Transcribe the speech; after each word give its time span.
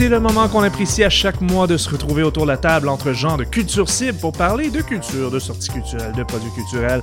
C'est 0.00 0.08
le 0.08 0.18
moment 0.18 0.48
qu'on 0.48 0.62
apprécie 0.62 1.04
à 1.04 1.10
chaque 1.10 1.42
mois 1.42 1.66
de 1.66 1.76
se 1.76 1.90
retrouver 1.90 2.22
autour 2.22 2.44
de 2.44 2.48
la 2.48 2.56
table 2.56 2.88
entre 2.88 3.12
gens 3.12 3.36
de 3.36 3.44
culture 3.44 3.90
cible 3.90 4.16
pour 4.16 4.32
parler 4.32 4.70
de 4.70 4.80
culture, 4.80 5.30
de 5.30 5.38
sorties 5.38 5.68
culturelles, 5.68 6.14
de 6.16 6.22
produits 6.22 6.50
culturels. 6.52 7.02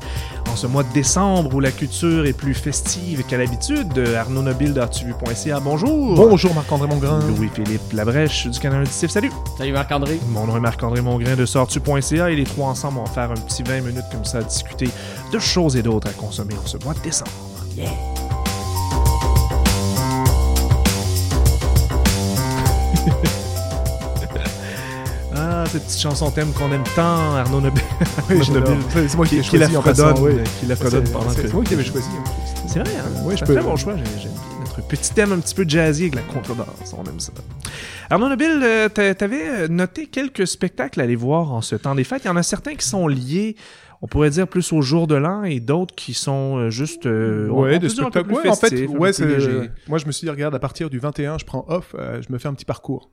En 0.51 0.55
ce 0.55 0.65
mois 0.65 0.81
de 0.81 0.91
décembre 0.93 1.53
où 1.53 1.59
la 1.59 1.69
culture 1.69 2.25
est 2.25 2.33
plus 2.33 2.55
festive 2.55 3.23
qu'à 3.27 3.37
l'habitude, 3.37 4.03
Arnaud 4.17 4.41
Nobile 4.41 4.73
d'artuvu.ca, 4.73 5.59
bonjour. 5.59 6.15
Bonjour 6.15 6.55
Marc-André 6.55 6.87
Mongrain. 6.87 7.19
Louis-Philippe 7.37 7.93
Labrèche 7.93 8.47
du 8.47 8.59
Canal 8.59 8.81
Auditif, 8.81 9.11
salut. 9.11 9.31
Salut 9.59 9.73
Marc-André. 9.73 10.19
Mon 10.29 10.47
nom 10.47 10.57
est 10.57 10.59
Marc-André 10.59 11.01
Mongrain 11.01 11.35
de 11.35 11.45
sortu.ca 11.45 12.31
et 12.31 12.35
les 12.35 12.45
trois 12.45 12.69
ensemble 12.69 12.97
vont 12.97 13.05
faire 13.05 13.29
un 13.29 13.35
petit 13.35 13.61
20 13.61 13.81
minutes 13.81 14.05
comme 14.11 14.25
ça 14.25 14.39
à 14.39 14.41
discuter 14.41 14.89
de 15.31 15.37
choses 15.37 15.77
et 15.77 15.83
d'autres 15.83 16.07
à 16.09 16.13
consommer 16.13 16.55
en 16.55 16.65
ce 16.65 16.77
mois 16.83 16.95
de 16.95 17.01
décembre. 17.01 17.29
Yeah. 17.77 18.16
Cette 25.67 25.85
petite 25.85 25.99
chanson 26.01 26.31
thème 26.31 26.51
qu'on 26.53 26.71
aime 26.71 26.83
tant, 26.95 27.35
Arnaud 27.35 27.61
Nobile. 27.61 27.83
Oui. 28.29 28.39
C'est 28.43 29.15
moi 29.15 29.25
qui 29.25 29.35
l'ai 29.37 29.43
choisi 29.43 29.71
la 29.73 29.79
en 29.79 29.81
passant, 29.81 30.15
fredonne, 30.15 30.37
oui. 30.37 30.43
qui 30.59 30.65
la 30.65 30.75
fredonne 30.75 31.05
C'est- 31.05 31.53
moi 31.53 31.63
qui 31.63 31.71
l'avais 31.71 31.83
choisi. 31.85 32.07
C'est 32.67 32.79
vrai, 32.79 32.89
hein? 32.97 33.03
C'est 33.29 33.37
je 33.37 33.45
peux- 33.45 33.53
très 33.55 33.63
bon 33.63 33.75
choix. 33.75 33.95
J'ai- 33.95 34.21
J'aime 34.23 34.31
bien 34.31 34.59
notre 34.59 34.81
petit 34.87 35.13
thème 35.13 35.31
un 35.31 35.39
petit 35.39 35.55
peu 35.55 35.63
jazzy 35.67 36.03
avec 36.03 36.15
la 36.15 36.21
contrebasse. 36.21 36.93
On 36.97 37.03
aime 37.05 37.19
ça. 37.19 37.31
Arnaud 38.09 38.29
Nobile, 38.29 38.59
euh, 38.63 38.89
t'a- 38.89 39.15
t'avais 39.15 39.67
noté 39.69 40.07
quelques 40.07 40.45
spectacles 40.47 40.99
à 40.99 41.03
aller 41.03 41.15
voir 41.15 41.51
en 41.53 41.61
ce 41.61 41.75
temps 41.75 41.95
des 41.95 42.03
fêtes. 42.03 42.23
Il 42.25 42.27
y 42.27 42.31
en 42.31 42.35
a 42.37 42.43
certains 42.43 42.75
qui 42.75 42.85
sont 42.85 43.07
liés, 43.07 43.55
on 44.01 44.07
pourrait 44.07 44.29
dire, 44.29 44.47
plus 44.47 44.71
au 44.73 44.81
jour 44.81 45.07
de 45.07 45.15
l'an 45.15 45.43
et 45.43 45.59
d'autres 45.59 45.95
qui 45.95 46.13
sont 46.13 46.57
euh, 46.57 46.69
juste. 46.69 47.05
euh, 47.05 47.47
Ouais, 47.49 47.79
des 47.79 47.89
spectacles. 47.89 48.25
plus 48.27 48.35
Ouais, 48.35 48.49
en 48.49 48.55
fait, 48.55 48.69
festifs, 48.69 48.89
ouais. 48.91 49.69
Moi, 49.87 49.97
je 49.99 50.05
me 50.05 50.11
suis 50.11 50.25
dit, 50.25 50.29
regarde, 50.31 50.53
à 50.55 50.59
partir 50.59 50.89
du 50.89 50.99
21, 50.99 51.37
je 51.37 51.45
prends 51.45 51.65
off, 51.69 51.95
euh, 51.97 52.21
je 52.27 52.31
me 52.33 52.37
fais 52.37 52.47
un 52.49 52.53
petit 52.53 52.65
parcours. 52.65 53.09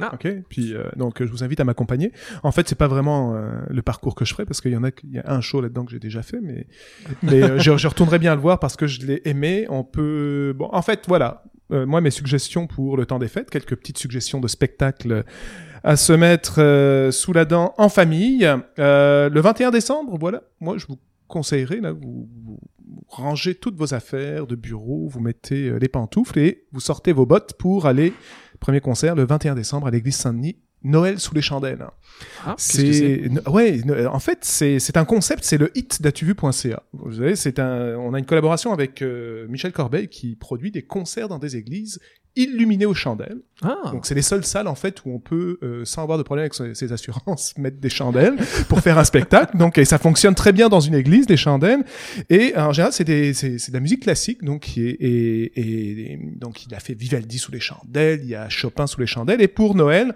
Ah. 0.00 0.10
Ok. 0.14 0.28
Puis 0.48 0.74
euh, 0.74 0.84
donc, 0.96 1.22
je 1.24 1.30
vous 1.30 1.42
invite 1.42 1.60
à 1.60 1.64
m'accompagner. 1.64 2.12
En 2.42 2.52
fait, 2.52 2.68
c'est 2.68 2.78
pas 2.78 2.88
vraiment 2.88 3.34
euh, 3.34 3.50
le 3.68 3.82
parcours 3.82 4.14
que 4.14 4.24
je 4.24 4.32
ferai 4.32 4.44
parce 4.44 4.60
qu'il 4.60 4.72
y 4.72 4.76
en 4.76 4.84
a, 4.84 4.90
il 5.04 5.12
y 5.14 5.18
a 5.18 5.32
un 5.32 5.40
show 5.40 5.60
là-dedans 5.60 5.84
que 5.84 5.90
j'ai 5.90 5.98
déjà 5.98 6.22
fait, 6.22 6.40
mais 6.40 6.66
mais 7.22 7.42
euh, 7.42 7.58
je, 7.58 7.76
je 7.76 7.88
retournerai 7.88 8.18
bien 8.18 8.34
le 8.34 8.40
voir 8.40 8.58
parce 8.60 8.76
que 8.76 8.86
je 8.86 9.04
l'ai 9.06 9.22
aimé. 9.24 9.66
On 9.70 9.84
peut. 9.84 10.54
Bon, 10.56 10.68
en 10.72 10.82
fait, 10.82 11.04
voilà. 11.08 11.42
Euh, 11.70 11.84
moi, 11.84 12.00
mes 12.00 12.10
suggestions 12.10 12.66
pour 12.66 12.96
le 12.96 13.04
temps 13.04 13.18
des 13.18 13.28
fêtes, 13.28 13.50
quelques 13.50 13.76
petites 13.76 13.98
suggestions 13.98 14.40
de 14.40 14.48
spectacles 14.48 15.24
à 15.84 15.96
se 15.96 16.12
mettre 16.14 16.60
euh, 16.62 17.10
sous 17.10 17.32
la 17.34 17.44
dent 17.44 17.74
en 17.76 17.88
famille. 17.90 18.48
Euh, 18.78 19.28
le 19.28 19.40
21 19.40 19.70
décembre, 19.70 20.16
voilà. 20.18 20.42
Moi, 20.60 20.78
je 20.78 20.86
vous 20.86 20.96
conseillerais 21.26 21.80
là, 21.80 21.92
vous, 21.92 22.26
vous- 22.44 22.58
rangez 23.08 23.54
toutes 23.54 23.76
vos 23.76 23.92
affaires 23.92 24.46
de 24.46 24.54
bureau, 24.54 25.08
vous 25.08 25.20
mettez 25.20 25.78
les 25.78 25.88
pantoufles 25.88 26.38
et 26.38 26.64
vous 26.72 26.80
sortez 26.80 27.12
vos 27.12 27.26
bottes 27.26 27.52
pour 27.58 27.84
aller 27.86 28.12
premier 28.60 28.80
concert 28.80 29.14
le 29.14 29.24
21 29.24 29.54
décembre 29.54 29.86
à 29.86 29.90
l'église 29.90 30.16
Saint-Denis. 30.16 30.56
Noël 30.84 31.18
sous 31.18 31.34
les 31.34 31.42
chandelles. 31.42 31.84
Ah, 32.46 32.54
c'est? 32.56 33.28
Ouais, 33.48 33.80
en 34.06 34.20
fait 34.20 34.38
c'est 34.42 34.78
c'est 34.78 34.96
un 34.96 35.04
concept, 35.04 35.42
c'est 35.42 35.58
le 35.58 35.76
hit 35.76 36.00
d'atuvu.ca. 36.00 36.82
Vous 36.92 37.14
savez, 37.14 37.34
c'est 37.34 37.58
un 37.58 37.96
on 37.96 38.14
a 38.14 38.18
une 38.18 38.26
collaboration 38.26 38.72
avec 38.72 39.02
euh, 39.02 39.48
Michel 39.48 39.72
Corbeil 39.72 40.06
qui 40.08 40.36
produit 40.36 40.70
des 40.70 40.82
concerts 40.82 41.28
dans 41.28 41.40
des 41.40 41.56
églises 41.56 41.98
illuminées 42.36 42.86
aux 42.86 42.94
chandelles. 42.94 43.38
Ah, 43.62 43.76
Donc 43.92 44.06
c'est 44.06 44.14
les 44.14 44.22
seules 44.22 44.44
salles 44.44 44.68
en 44.68 44.74
fait 44.76 45.02
où 45.04 45.10
on 45.12 45.18
peut 45.18 45.58
euh, 45.62 45.84
sans 45.84 46.02
avoir 46.04 46.18
de 46.18 46.22
problème 46.22 46.42
avec 46.44 46.54
ses, 46.54 46.74
ses 46.74 46.92
assurances 46.92 47.54
mettre 47.58 47.78
des 47.78 47.88
chandelles 47.88 48.36
pour 48.68 48.80
faire 48.80 48.96
un 48.98 49.04
spectacle. 49.04 49.56
Donc 49.56 49.76
et 49.78 49.84
ça 49.84 49.98
fonctionne 49.98 50.34
très 50.36 50.52
bien 50.52 50.68
dans 50.68 50.80
une 50.80 50.94
église 50.94 51.28
les 51.28 51.36
chandelles 51.36 51.84
et 52.30 52.56
en 52.56 52.72
général 52.72 52.92
c'est 52.92 53.04
des 53.04 53.32
de 53.32 53.72
la 53.72 53.80
musique 53.80 54.02
classique 54.02 54.44
donc 54.44 54.62
qui 54.62 54.86
est 54.86 54.96
et- 55.00 55.60
et- 56.12 56.18
donc 56.36 56.64
il 56.66 56.74
a 56.74 56.80
fait 56.80 56.94
Vivaldi 56.94 57.38
sous 57.38 57.50
les 57.50 57.60
chandelles, 57.60 58.20
il 58.22 58.28
y 58.28 58.34
a 58.36 58.48
Chopin 58.48 58.86
sous 58.86 59.00
les 59.00 59.06
chandelles 59.06 59.40
et 59.42 59.48
pour 59.48 59.74
Noël 59.74 60.14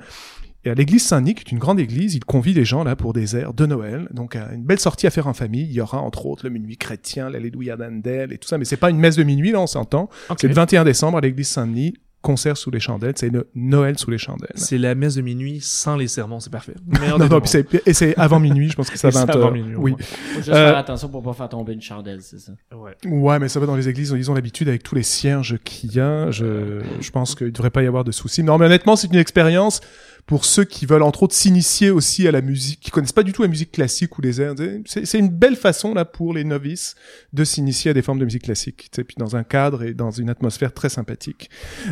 et 0.64 0.70
à 0.70 0.74
l'église 0.74 1.04
Saint-Nic, 1.04 1.44
qui 1.44 1.48
est 1.48 1.52
une 1.52 1.58
grande 1.58 1.80
église, 1.80 2.14
il 2.14 2.24
convie 2.24 2.54
les 2.54 2.64
gens 2.64 2.84
là 2.84 2.94
pour 2.96 3.12
des 3.12 3.36
airs 3.36 3.52
de 3.54 3.66
Noël. 3.66 4.08
Donc 4.12 4.36
euh, 4.36 4.44
une 4.54 4.64
belle 4.64 4.78
sortie 4.80 5.06
à 5.06 5.10
faire 5.10 5.26
en 5.26 5.34
famille. 5.34 5.64
Il 5.64 5.72
y 5.72 5.80
aura 5.80 5.98
entre 5.98 6.26
autres 6.26 6.44
le 6.44 6.50
minuit 6.50 6.76
chrétien, 6.76 7.28
l'Alléluia 7.30 7.76
d'Andel 7.76 8.32
et 8.32 8.38
tout 8.38 8.48
ça. 8.48 8.58
Mais 8.58 8.64
c'est 8.64 8.76
pas 8.76 8.90
une 8.90 8.98
messe 8.98 9.16
de 9.16 9.24
minuit 9.24 9.50
là, 9.52 9.60
on 9.60 9.66
s'entend. 9.66 10.08
C'est 10.38 10.48
le 10.48 10.54
21 10.54 10.84
décembre 10.84 11.18
à 11.18 11.20
l'église 11.20 11.48
Saint-Denis, 11.48 11.94
concert 12.20 12.56
sous 12.56 12.70
les 12.70 12.78
chandelles. 12.78 13.14
C'est 13.16 13.30
le 13.30 13.48
Noël 13.56 13.98
sous 13.98 14.08
les 14.12 14.18
chandelles. 14.18 14.52
C'est 14.54 14.78
la 14.78 14.94
messe 14.94 15.16
de 15.16 15.22
minuit 15.22 15.58
sans 15.60 15.96
les 15.96 16.06
sermons, 16.06 16.38
c'est 16.38 16.52
parfait. 16.52 16.74
Non, 17.08 17.18
des 17.18 17.28
non, 17.28 17.40
et 17.84 17.92
c'est 17.92 18.16
avant 18.16 18.38
minuit, 18.38 18.68
je 18.70 18.76
pense 18.76 18.88
que 18.90 18.96
c'est 18.96 19.08
à 19.08 19.10
Et 19.10 19.12
c'est 19.12 19.18
20 19.26 19.30
avant 19.30 19.46
heures. 19.46 19.52
minuit, 19.52 19.74
oui. 19.74 19.96
Faut 19.98 20.36
juste 20.36 20.48
Euh, 20.50 20.68
faire 20.68 20.76
attention 20.76 21.08
pour 21.08 21.24
pas 21.24 21.32
faire 21.32 21.48
tomber 21.48 21.72
une 21.72 21.82
chandelle, 21.82 22.20
c'est 22.22 22.38
ça. 22.38 22.52
Ouais. 22.76 22.92
Ouais, 23.04 23.40
mais 23.40 23.48
ça 23.48 23.58
va 23.58 23.66
dans 23.66 23.74
les 23.74 23.88
églises, 23.88 24.14
ils 24.16 24.30
ont 24.30 24.34
l'habitude 24.34 24.68
avec 24.68 24.84
tous 24.84 24.94
les 24.94 25.02
cierges 25.02 25.58
qu'il 25.64 25.92
y 25.94 25.98
a. 25.98 26.30
Je, 26.30 26.80
je 27.00 27.10
pense 27.10 27.34
qu'il 27.34 27.50
devrait 27.50 27.70
pas 27.70 27.82
y 27.82 27.88
avoir 27.88 28.04
de 28.04 28.12
soucis. 28.12 28.44
Non, 28.44 28.56
mais 28.56 28.66
honnêtement, 28.66 28.94
c'est 28.94 29.08
une 29.08 29.16
expérience 29.16 29.80
pour 30.26 30.44
ceux 30.44 30.64
qui 30.64 30.86
veulent 30.86 31.02
entre 31.02 31.24
autres 31.24 31.34
s'initier 31.34 31.90
aussi 31.90 32.26
à 32.28 32.30
la 32.30 32.40
musique, 32.40 32.80
qui 32.80 32.90
connaissent 32.90 33.12
pas 33.12 33.22
du 33.22 33.32
tout 33.32 33.42
la 33.42 33.48
musique 33.48 33.72
classique 33.72 34.16
ou 34.18 34.22
les 34.22 34.40
airs. 34.40 34.54
C'est, 34.86 35.18
une 35.18 35.28
belle 35.28 35.56
façon 35.56 35.94
là 35.94 36.04
pour 36.04 36.32
les 36.32 36.44
novices 36.44 36.94
de 37.32 37.44
s'initier 37.44 37.90
à 37.90 37.94
des 37.94 38.02
formes 38.02 38.18
de 38.18 38.24
musique 38.24 38.44
classique. 38.44 38.88
Sais, 38.94 39.04
puis 39.04 39.16
dans 39.18 39.36
un 39.36 39.44
cadre 39.44 39.82
et 39.82 39.94
dans 39.94 40.10
une 40.10 40.30
atmosphère 40.30 40.72
très 40.72 40.88
sympathique. 40.88 41.50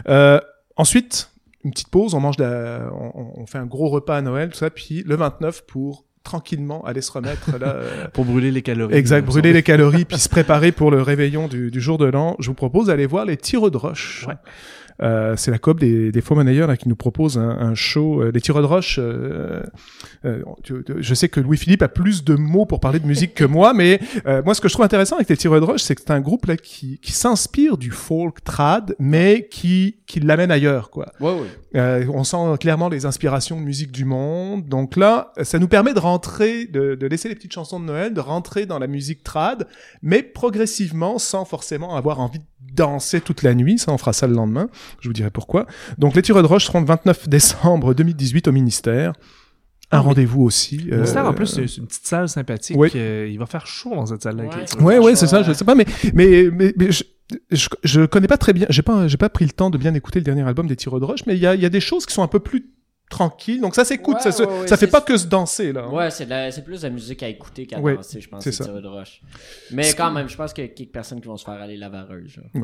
Euh, 0.08 0.40
ensuite, 0.76 1.30
une 1.64 1.72
petite 1.72 1.88
pause, 1.88 2.14
on 2.14 2.20
mange, 2.20 2.36
de 2.36 2.44
la- 2.44 2.90
on, 2.94 3.40
on 3.42 3.46
fait 3.46 3.58
un 3.58 3.66
gros 3.66 3.88
repas 3.88 4.16
à 4.16 4.22
Noël, 4.22 4.50
tout 4.50 4.58
ça, 4.58 4.70
puis 4.70 5.02
le 5.04 5.16
29 5.16 5.66
pour 5.66 6.04
tranquillement 6.22 6.84
aller 6.84 7.00
se 7.00 7.12
remettre 7.12 7.58
là. 7.58 7.66
euh, 7.74 8.08
Pour 8.08 8.24
brûler 8.24 8.50
les 8.50 8.62
calories. 8.62 8.94
Exact, 8.94 9.24
brûler 9.24 9.52
les 9.52 9.62
calories 9.62 10.04
puis 10.04 10.18
se 10.18 10.28
préparer 10.28 10.70
pour 10.72 10.90
le 10.90 11.02
réveillon 11.02 11.48
du, 11.48 11.70
du 11.70 11.80
jour 11.80 11.98
de 11.98 12.06
l'an. 12.06 12.36
Je 12.38 12.48
vous 12.48 12.54
propose 12.54 12.86
d'aller 12.86 13.06
voir 13.06 13.24
les 13.24 13.36
tireux 13.36 13.70
de 13.70 13.76
roche. 13.76 14.26
Ouais. 14.28 14.34
Euh, 15.02 15.34
c'est 15.36 15.50
la 15.50 15.58
coop 15.58 15.80
des, 15.80 16.12
des 16.12 16.20
faux 16.20 16.34
monnayeurs 16.34 16.68
là, 16.68 16.76
qui 16.76 16.88
nous 16.88 16.96
propose 16.96 17.38
un, 17.38 17.48
un 17.48 17.74
show. 17.74 18.22
Euh, 18.22 18.30
les 18.32 18.40
tireux 18.40 18.60
de 18.60 18.66
roche, 18.66 18.98
euh, 18.98 19.62
euh, 20.24 20.42
je 20.98 21.14
sais 21.14 21.28
que 21.28 21.40
Louis-Philippe 21.40 21.82
a 21.82 21.88
plus 21.88 22.22
de 22.24 22.34
mots 22.34 22.66
pour 22.66 22.80
parler 22.80 22.98
de 23.00 23.06
musique 23.06 23.34
que 23.34 23.44
moi, 23.44 23.72
mais 23.72 24.00
euh, 24.26 24.42
moi 24.44 24.54
ce 24.54 24.60
que 24.60 24.68
je 24.68 24.74
trouve 24.74 24.84
intéressant 24.84 25.16
avec 25.16 25.28
les 25.28 25.36
tireux 25.36 25.60
de 25.60 25.64
roche, 25.64 25.82
c'est 25.82 25.94
que 25.94 26.02
c'est 26.02 26.12
un 26.12 26.20
groupe 26.20 26.46
là 26.46 26.56
qui, 26.56 26.98
qui 26.98 27.12
s'inspire 27.12 27.78
du 27.78 27.90
folk 27.90 28.44
trad, 28.44 28.94
mais 28.98 29.48
qui, 29.50 29.96
qui 30.06 30.20
l'amène 30.20 30.50
ailleurs. 30.50 30.90
quoi. 30.90 31.12
Ouais, 31.20 31.32
ouais. 31.32 31.46
Euh, 31.76 32.04
on 32.12 32.24
sent 32.24 32.36
clairement 32.60 32.88
les 32.88 33.06
inspirations 33.06 33.58
de 33.58 33.64
musique 33.64 33.92
du 33.92 34.04
monde. 34.04 34.66
Donc 34.66 34.96
là, 34.96 35.32
ça 35.42 35.58
nous 35.58 35.68
permet 35.68 35.94
de 35.94 36.00
rentrer, 36.00 36.66
de, 36.66 36.94
de 36.94 37.06
laisser 37.06 37.28
les 37.28 37.34
petites 37.34 37.52
chansons 37.52 37.80
de 37.80 37.84
Noël, 37.84 38.12
de 38.12 38.20
rentrer 38.20 38.66
dans 38.66 38.78
la 38.78 38.86
musique 38.88 39.22
trad, 39.22 39.66
mais 40.02 40.22
progressivement, 40.22 41.18
sans 41.18 41.44
forcément 41.44 41.94
avoir 41.96 42.20
envie 42.20 42.40
de 42.40 42.44
danser 42.72 43.20
toute 43.20 43.42
la 43.42 43.54
nuit. 43.54 43.78
Ça, 43.78 43.92
on 43.92 43.98
fera 43.98 44.12
ça 44.12 44.26
le 44.26 44.34
lendemain. 44.34 44.68
Je 45.00 45.08
vous 45.08 45.12
dirai 45.12 45.30
pourquoi. 45.30 45.66
Donc 45.98 46.14
les 46.14 46.22
tireurs 46.22 46.42
de 46.42 46.48
roche 46.48 46.66
seront 46.66 46.80
le 46.80 46.86
29 46.86 47.28
décembre 47.28 47.94
2018 47.94 48.48
au 48.48 48.52
ministère. 48.52 49.12
Un 49.92 49.98
Ah 49.98 50.00
oui. 50.02 50.06
rendez-vous 50.06 50.42
aussi. 50.42 50.76
Le 50.78 51.04
Star, 51.04 51.26
en 51.26 51.30
euh, 51.30 51.32
plus, 51.32 51.46
c'est 51.46 51.64
une 51.76 51.86
petite 51.86 52.06
salle 52.06 52.28
sympathique. 52.28 52.76
Oui. 52.78 52.90
Euh, 52.94 53.28
il 53.28 53.38
va 53.38 53.46
faire 53.46 53.66
chaud 53.66 53.94
dans 53.94 54.06
cette 54.06 54.22
salle-là. 54.22 54.44
Ouais, 54.80 54.98
ouais, 54.98 55.16
c'est 55.16 55.26
ça. 55.26 55.42
Je 55.42 55.52
sais 55.52 55.64
pas, 55.64 55.74
mais 55.74 55.84
mais 56.14 56.48
mais, 56.52 56.72
mais 56.76 56.92
je, 56.92 57.02
je 57.50 57.68
je 57.82 58.06
connais 58.06 58.28
pas 58.28 58.38
très 58.38 58.52
bien. 58.52 58.66
J'ai 58.70 58.82
pas 58.82 59.08
j'ai 59.08 59.16
pas 59.16 59.28
pris 59.28 59.44
le 59.46 59.50
temps 59.52 59.68
de 59.68 59.78
bien 59.78 59.92
écouter 59.94 60.20
le 60.20 60.24
dernier 60.24 60.42
album 60.42 60.68
des 60.68 60.76
tireurs 60.76 61.00
de 61.00 61.04
roche, 61.06 61.26
mais 61.26 61.34
il 61.34 61.40
y 61.40 61.46
a 61.46 61.56
il 61.56 61.60
y 61.60 61.66
a 61.66 61.70
des 61.70 61.80
choses 61.80 62.06
qui 62.06 62.14
sont 62.14 62.22
un 62.22 62.28
peu 62.28 62.38
plus 62.38 62.66
tranquilles. 63.10 63.60
Donc 63.60 63.74
ça 63.74 63.84
s'écoute. 63.84 64.14
Ouais, 64.14 64.20
ça 64.22 64.32
se, 64.32 64.42
ouais, 64.44 64.60
ouais, 64.60 64.66
ça 64.68 64.78
fait 64.78 64.86
pas 64.86 65.02
que 65.02 65.18
se 65.18 65.26
danser 65.26 65.72
là. 65.74 65.82
hein. 65.84 65.92
Ouais, 65.92 66.10
c'est 66.10 66.24
la- 66.24 66.50
plus 66.62 66.80
de 66.82 66.86
la 66.86 66.90
musique 66.94 67.22
à 67.22 67.28
écouter 67.28 67.66
qu'à 67.66 67.78
Ouais, 67.78 67.96
danser, 67.96 68.20
je 68.22 68.28
pense, 68.30 68.42
c'est 68.42 68.52
ça. 68.52 68.64
de 68.64 68.86
roche. 68.88 69.20
Mais 69.72 69.92
quand 69.92 70.10
même, 70.10 70.28
je 70.28 70.36
pense 70.36 70.54
qu'il 70.54 70.64
y 70.64 70.66
a 70.66 70.70
quelques 70.70 70.92
personnes 70.92 71.20
qui 71.20 71.26
vont 71.28 71.36
se 71.36 71.44
faire 71.44 71.54
aller 71.60 71.76
lavareuse. 71.76 72.38
là. 72.54 72.60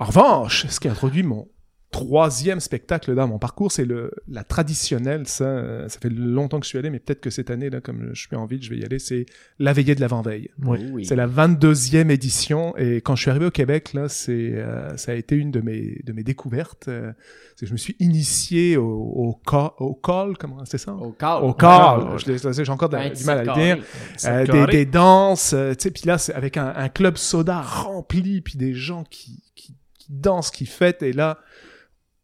En 0.00 0.04
revanche, 0.06 0.66
ce 0.68 0.80
qui 0.80 0.88
a 0.88 0.92
introduit 0.92 1.22
mon 1.22 1.48
troisième 1.90 2.60
spectacle 2.60 3.14
dans 3.14 3.26
mon 3.28 3.38
parcours, 3.38 3.72
c'est 3.72 3.84
le 3.84 4.10
la 4.28 4.44
traditionnelle. 4.44 5.26
Ça, 5.26 5.44
euh, 5.44 5.88
ça 5.88 5.98
fait 6.00 6.10
longtemps 6.10 6.58
que 6.58 6.64
je 6.64 6.68
suis 6.68 6.78
allé, 6.78 6.90
mais 6.90 6.98
peut-être 6.98 7.20
que 7.20 7.30
cette 7.30 7.50
année 7.50 7.70
là, 7.70 7.80
comme 7.80 8.10
je 8.12 8.20
suis 8.26 8.36
en 8.36 8.44
ville, 8.44 8.62
je 8.62 8.68
vais 8.70 8.76
y 8.78 8.84
aller. 8.84 8.98
C'est 8.98 9.24
la 9.58 9.72
veillée 9.72 9.94
de 9.94 10.00
l'avant-veille. 10.00 10.50
Oui. 10.62 10.78
Oui. 10.92 11.06
C'est 11.06 11.16
la 11.16 11.26
22e 11.26 12.10
édition 12.10 12.76
et 12.76 12.96
quand 12.96 13.16
je 13.16 13.22
suis 13.22 13.30
arrivé 13.30 13.46
au 13.46 13.50
Québec 13.50 13.92
là, 13.94 14.08
c'est 14.08 14.32
euh, 14.54 14.96
ça 14.96 15.12
a 15.12 15.14
été 15.14 15.36
une 15.36 15.50
de 15.50 15.60
mes 15.60 16.00
de 16.04 16.12
mes 16.12 16.22
découvertes. 16.22 16.88
Euh, 16.88 17.12
c'est 17.54 17.64
que 17.64 17.68
je 17.68 17.72
me 17.72 17.78
suis 17.78 17.96
initié 18.00 18.76
au 18.76 18.86
au, 19.16 19.40
ca- 19.48 19.72
au 19.78 19.94
call, 19.94 20.36
comment 20.38 20.64
c'est 20.66 20.78
ça? 20.78 20.92
Au 20.92 21.12
call. 21.12 21.42
Au 21.44 21.54
call. 21.54 22.18
J'ai 22.18 22.70
encore 22.70 22.88
de- 22.90 23.14
du 23.14 23.24
mal 23.24 23.38
à 23.38 23.44
le 23.44 23.52
dire. 23.54 23.84
Euh, 24.26 24.44
des, 24.66 24.72
des 24.72 24.86
danses, 24.86 25.52
euh, 25.54 25.72
tu 25.74 25.84
sais, 25.84 25.90
puis 25.90 26.02
là, 26.04 26.18
c'est 26.18 26.34
avec 26.34 26.56
un, 26.56 26.72
un 26.76 26.88
club 26.88 27.16
soda 27.16 27.60
rempli, 27.62 28.40
puis 28.42 28.58
des 28.58 28.74
gens 28.74 29.04
qui, 29.08 29.42
qui, 29.54 29.74
qui 29.98 30.12
dansent, 30.12 30.50
qui 30.50 30.66
fêtent, 30.66 31.02
et 31.02 31.12
là, 31.12 31.38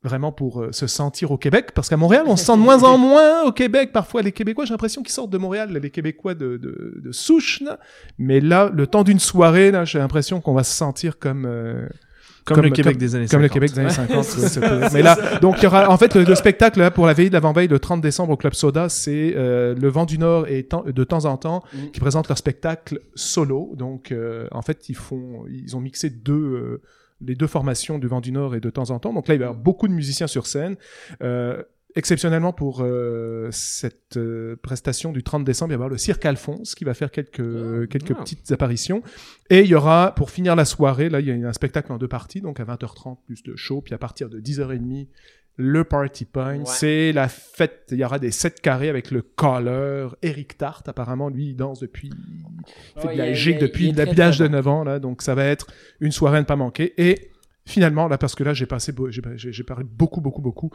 vraiment 0.04 0.32
pour 0.32 0.62
euh, 0.62 0.72
se 0.72 0.86
sentir 0.86 1.30
au 1.30 1.36
Québec, 1.38 1.70
parce 1.74 1.88
qu'à 1.88 1.96
Montréal, 1.96 2.24
on 2.26 2.36
se 2.36 2.44
sent 2.44 2.52
de 2.56 2.62
moins 2.62 2.82
en 2.82 2.98
moins 2.98 3.42
au 3.44 3.52
Québec. 3.52 3.90
Parfois, 3.92 4.22
les 4.22 4.32
Québécois, 4.32 4.64
j'ai 4.64 4.72
l'impression 4.74 5.02
qu'ils 5.02 5.12
sortent 5.12 5.30
de 5.30 5.38
Montréal, 5.38 5.70
les 5.80 5.90
Québécois 5.90 6.34
de, 6.34 6.56
de, 6.56 6.94
de 7.02 7.12
souche, 7.12 7.60
là. 7.60 7.78
mais 8.18 8.40
là, 8.40 8.70
le 8.74 8.86
temps 8.86 9.04
d'une 9.04 9.20
soirée, 9.20 9.70
là, 9.70 9.84
j'ai 9.84 9.98
l'impression 9.98 10.40
qu'on 10.40 10.54
va 10.54 10.64
se 10.64 10.74
sentir 10.74 11.18
comme... 11.18 11.44
euh, 11.46 11.86
Comme, 12.44 12.56
Comme- 12.56 12.64
le 12.64 12.70
Québec 12.72 12.94
comme- 12.94 13.00
des 13.00 13.14
années 13.14 13.26
50. 13.28 13.30
comme 13.30 13.42
le 13.42 13.48
Québec 13.48 13.72
des 13.72 13.78
années 13.78 13.90
50. 13.90 14.16
ouais, 14.16 14.22
ça 14.48 14.60
peut- 14.60 14.80
C'est 14.88 14.92
Mais 14.94 15.02
là, 15.02 15.16
donc 15.40 15.58
il 15.58 15.62
y 15.62 15.66
aura 15.68 15.88
en 15.88 15.96
fait 15.96 16.12
le, 16.16 16.24
le 16.24 16.34
spectacle 16.34 16.80
là, 16.80 16.90
pour 16.90 17.06
la 17.06 17.12
veille 17.12 17.30
d'avant-veille 17.30 17.68
le 17.68 17.78
30 17.78 18.00
décembre 18.00 18.32
au 18.32 18.36
Club 18.36 18.54
Soda, 18.54 18.88
c'est 18.88 19.34
euh, 19.36 19.76
le 19.76 19.88
Vent 19.88 20.06
du 20.06 20.18
Nord 20.18 20.48
et 20.48 20.66
de 20.86 21.04
temps 21.04 21.24
en 21.26 21.36
temps 21.36 21.62
Mm. 21.72 21.90
qui 21.92 22.00
présentent 22.00 22.26
leur 22.28 22.38
spectacle 22.38 22.98
solo. 23.14 23.70
Donc 23.76 24.10
euh, 24.10 24.48
en 24.50 24.62
fait 24.62 24.88
ils 24.88 24.96
font, 24.96 25.44
ils 25.48 25.76
ont 25.76 25.80
mixé 25.80 26.10
deux 26.10 26.32
euh, 26.34 26.80
les 27.24 27.34
deux 27.34 27.46
formations 27.46 27.98
du 27.98 28.06
Vent 28.06 28.20
du 28.20 28.32
Nord 28.32 28.54
et 28.54 28.60
de 28.60 28.70
temps 28.70 28.90
en 28.90 28.98
temps. 28.98 29.12
Donc 29.12 29.28
là, 29.28 29.34
il 29.34 29.38
va 29.38 29.44
y 29.44 29.48
avoir 29.48 29.62
beaucoup 29.62 29.88
de 29.88 29.92
musiciens 29.92 30.26
sur 30.26 30.46
scène. 30.46 30.76
Euh, 31.22 31.62
exceptionnellement 31.94 32.54
pour 32.54 32.80
euh, 32.80 33.48
cette 33.50 34.16
euh, 34.16 34.56
prestation 34.62 35.12
du 35.12 35.22
30 35.22 35.44
décembre, 35.44 35.72
il 35.72 35.74
va 35.74 35.74
y 35.74 35.84
avoir 35.84 35.88
le 35.90 35.98
Cirque 35.98 36.24
Alphonse 36.24 36.74
qui 36.74 36.84
va 36.84 36.94
faire 36.94 37.10
quelques, 37.10 37.88
quelques 37.90 38.12
ah. 38.12 38.22
petites 38.22 38.50
apparitions. 38.50 39.02
Et 39.50 39.60
il 39.60 39.66
y 39.66 39.74
aura, 39.74 40.14
pour 40.14 40.30
finir 40.30 40.56
la 40.56 40.64
soirée, 40.64 41.10
là, 41.10 41.20
il 41.20 41.26
y 41.26 41.44
a 41.44 41.48
un 41.48 41.52
spectacle 41.52 41.92
en 41.92 41.98
deux 41.98 42.08
parties, 42.08 42.40
donc 42.40 42.60
à 42.60 42.64
20h30 42.64 43.18
plus 43.26 43.42
de 43.42 43.56
show, 43.56 43.82
puis 43.82 43.94
à 43.94 43.98
partir 43.98 44.30
de 44.30 44.40
10h30, 44.40 45.08
le 45.62 45.84
Party 45.84 46.24
Point. 46.24 46.58
Ouais. 46.58 46.64
C'est 46.66 47.12
la 47.12 47.28
fête, 47.28 47.84
il 47.92 47.98
y 47.98 48.04
aura 48.04 48.18
des 48.18 48.32
sept 48.32 48.60
carrés 48.60 48.88
avec 48.88 49.10
le 49.10 49.22
caller, 49.22 50.08
Eric 50.22 50.58
Tart, 50.58 50.82
apparemment, 50.86 51.28
lui, 51.28 51.50
il 51.50 51.54
danse 51.54 51.78
depuis, 51.78 52.10
il 52.96 53.00
fait 53.00 53.12
de 53.12 53.18
la 53.18 53.32
gigue 53.32 53.60
depuis 53.60 53.92
l'âge 53.92 54.38
de 54.38 54.48
9 54.48 54.68
ans, 54.68 54.84
là, 54.84 54.98
donc 54.98 55.22
ça 55.22 55.34
va 55.34 55.44
être 55.44 55.68
une 56.00 56.10
soirée 56.10 56.38
à 56.38 56.40
ne 56.40 56.46
pas 56.46 56.56
manquer. 56.56 56.94
Et 56.98 57.30
finalement, 57.64 58.08
là, 58.08 58.18
parce 58.18 58.34
que 58.34 58.42
là, 58.42 58.54
j'ai 58.54 58.66
passé, 58.66 58.92
j'ai 59.36 59.62
parlé 59.62 59.84
beaucoup, 59.84 60.20
beaucoup, 60.20 60.42
beaucoup. 60.42 60.70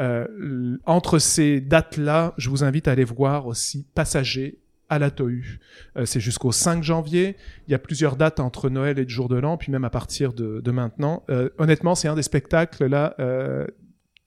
Euh, 0.00 0.76
entre 0.86 1.20
ces 1.20 1.60
dates-là, 1.60 2.34
je 2.36 2.50
vous 2.50 2.64
invite 2.64 2.88
à 2.88 2.92
aller 2.92 3.04
voir 3.04 3.46
aussi 3.46 3.86
Passager 3.94 4.58
à 4.92 4.98
la 4.98 5.10
Tohu. 5.10 5.58
Euh, 5.96 6.04
c'est 6.04 6.20
jusqu'au 6.20 6.52
5 6.52 6.82
janvier. 6.82 7.36
Il 7.66 7.72
y 7.72 7.74
a 7.74 7.78
plusieurs 7.78 8.16
dates 8.16 8.40
entre 8.40 8.68
Noël 8.68 8.98
et 8.98 9.04
le 9.04 9.08
jour 9.08 9.28
de 9.28 9.36
l'an, 9.36 9.56
puis 9.56 9.72
même 9.72 9.84
à 9.84 9.90
partir 9.90 10.34
de, 10.34 10.60
de 10.60 10.70
maintenant. 10.70 11.22
Euh, 11.30 11.48
honnêtement, 11.56 11.94
c'est 11.94 12.08
un 12.08 12.14
des 12.14 12.22
spectacles 12.22 12.86
là, 12.86 13.14
euh, 13.18 13.66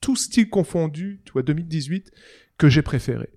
tout 0.00 0.16
style 0.16 0.48
confondu, 0.50 1.20
tu 1.24 1.32
vois, 1.32 1.42
2018, 1.42 2.10
que 2.58 2.68
j'ai 2.68 2.82
préféré. 2.82 3.28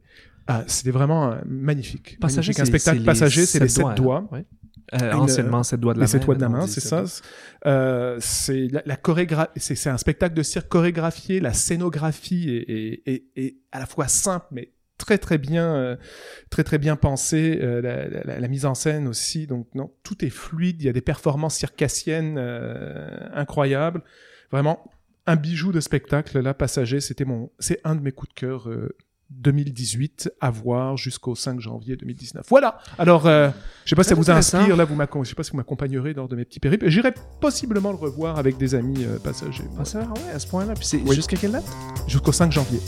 Ah, 0.47 0.63
c'était 0.67 0.91
vraiment 0.91 1.31
euh, 1.31 1.35
magnifique. 1.45 2.17
Passager, 2.19 2.49
Magnifique. 2.51 2.59
un 2.59 2.65
c'est- 2.65 2.79
spectacle 2.79 3.05
passager, 3.05 3.45
c'est 3.45 3.59
les 3.59 3.67
sept 3.67 3.83
doigts, 3.83 3.93
doigts. 3.93 4.17
hein, 4.17 4.35
ouais. 4.35 4.45
Euh, 4.95 5.11
Une, 5.13 5.19
anciennement, 5.19 5.61
sept 5.61 5.79
doigts 5.79 5.93
de 5.93 5.99
la 5.99 6.05
Les 6.05 6.07
main. 6.07 6.11
sept 6.11 6.25
doigts 6.25 6.33
de 6.35 6.41
la 6.41 6.49
main, 6.49 6.65
c'est 6.65 6.79
ça. 6.81 7.03
Euh, 7.67 8.17
c'est 8.19 8.67
la, 8.69 8.81
la 8.87 8.95
chorégra- 8.95 9.49
c'est 9.55 9.75
c'est 9.75 9.89
un 9.91 9.99
spectacle 9.99 10.33
de 10.33 10.41
cirque 10.41 10.67
chorégraphié. 10.67 11.39
La 11.39 11.53
scénographie 11.53 12.49
est, 12.49 12.69
est, 12.71 13.01
est, 13.05 13.23
est 13.35 13.57
à 13.71 13.79
la 13.79 13.85
fois 13.85 14.07
simple, 14.07 14.47
mais 14.51 14.73
très 14.97 15.19
très 15.19 15.37
bien, 15.37 15.75
euh, 15.75 15.95
très 16.49 16.63
très 16.63 16.79
bien 16.79 16.95
pensé. 16.95 17.59
Euh, 17.61 17.81
la, 17.81 18.07
la- 18.23 18.39
la 18.39 18.47
mise 18.47 18.65
en 18.65 18.73
scène 18.73 19.07
aussi. 19.07 19.45
Donc 19.45 19.67
non, 19.75 19.91
tout 20.01 20.25
est 20.25 20.31
fluide. 20.31 20.81
Il 20.81 20.85
y 20.85 20.89
a 20.89 20.93
des 20.93 21.01
performances 21.01 21.55
circassiennes 21.57 22.37
euh, 22.39 23.29
incroyables. 23.33 24.01
Vraiment 24.51 24.89
un 25.27 25.35
bijou 25.35 25.71
de 25.71 25.79
spectacle. 25.79 26.39
Là, 26.39 26.53
passager, 26.53 26.99
c'était 26.99 27.25
mon, 27.25 27.51
c'est 27.59 27.79
un 27.83 27.95
de 27.95 28.01
mes 28.01 28.11
coups 28.11 28.29
de 28.33 28.39
cœur. 28.39 28.69
euh, 28.69 28.95
2018 29.31 30.31
à 30.41 30.49
voir 30.49 30.97
jusqu'au 30.97 31.35
5 31.35 31.59
janvier 31.59 31.95
2019. 31.95 32.45
Voilà. 32.49 32.79
Alors, 32.97 33.27
euh, 33.27 33.49
je 33.85 33.89
sais 33.91 33.95
pas 33.95 34.01
si 34.01 34.09
ça 34.09 34.15
vous 34.15 34.31
inspire 34.31 34.75
là, 34.75 34.85
vous 34.85 34.95
je 35.23 35.29
sais 35.29 35.35
pas 35.35 35.43
si 35.43 35.51
vous 35.51 35.57
m'accompagnerez 35.57 36.13
lors 36.13 36.27
de 36.27 36.35
mes 36.35 36.45
petits 36.45 36.59
périples. 36.59 36.89
J'irai 36.89 37.13
possiblement 37.39 37.91
le 37.91 37.97
revoir 37.97 38.39
avec 38.39 38.57
des 38.57 38.73
amis 38.73 39.05
euh, 39.05 39.19
passagers 39.19 39.65
Ah, 39.77 39.85
ouais, 40.13 40.31
à 40.33 40.39
ce 40.39 40.47
point-là. 40.47 40.73
Puis 40.73 40.85
c'est 40.85 40.97
Oui. 41.05 41.15
jusqu'à 41.15 41.37
quelle 41.37 41.51
date? 41.51 41.65
jusqu'au 42.07 42.31
5 42.31 42.51
janvier. 42.51 42.79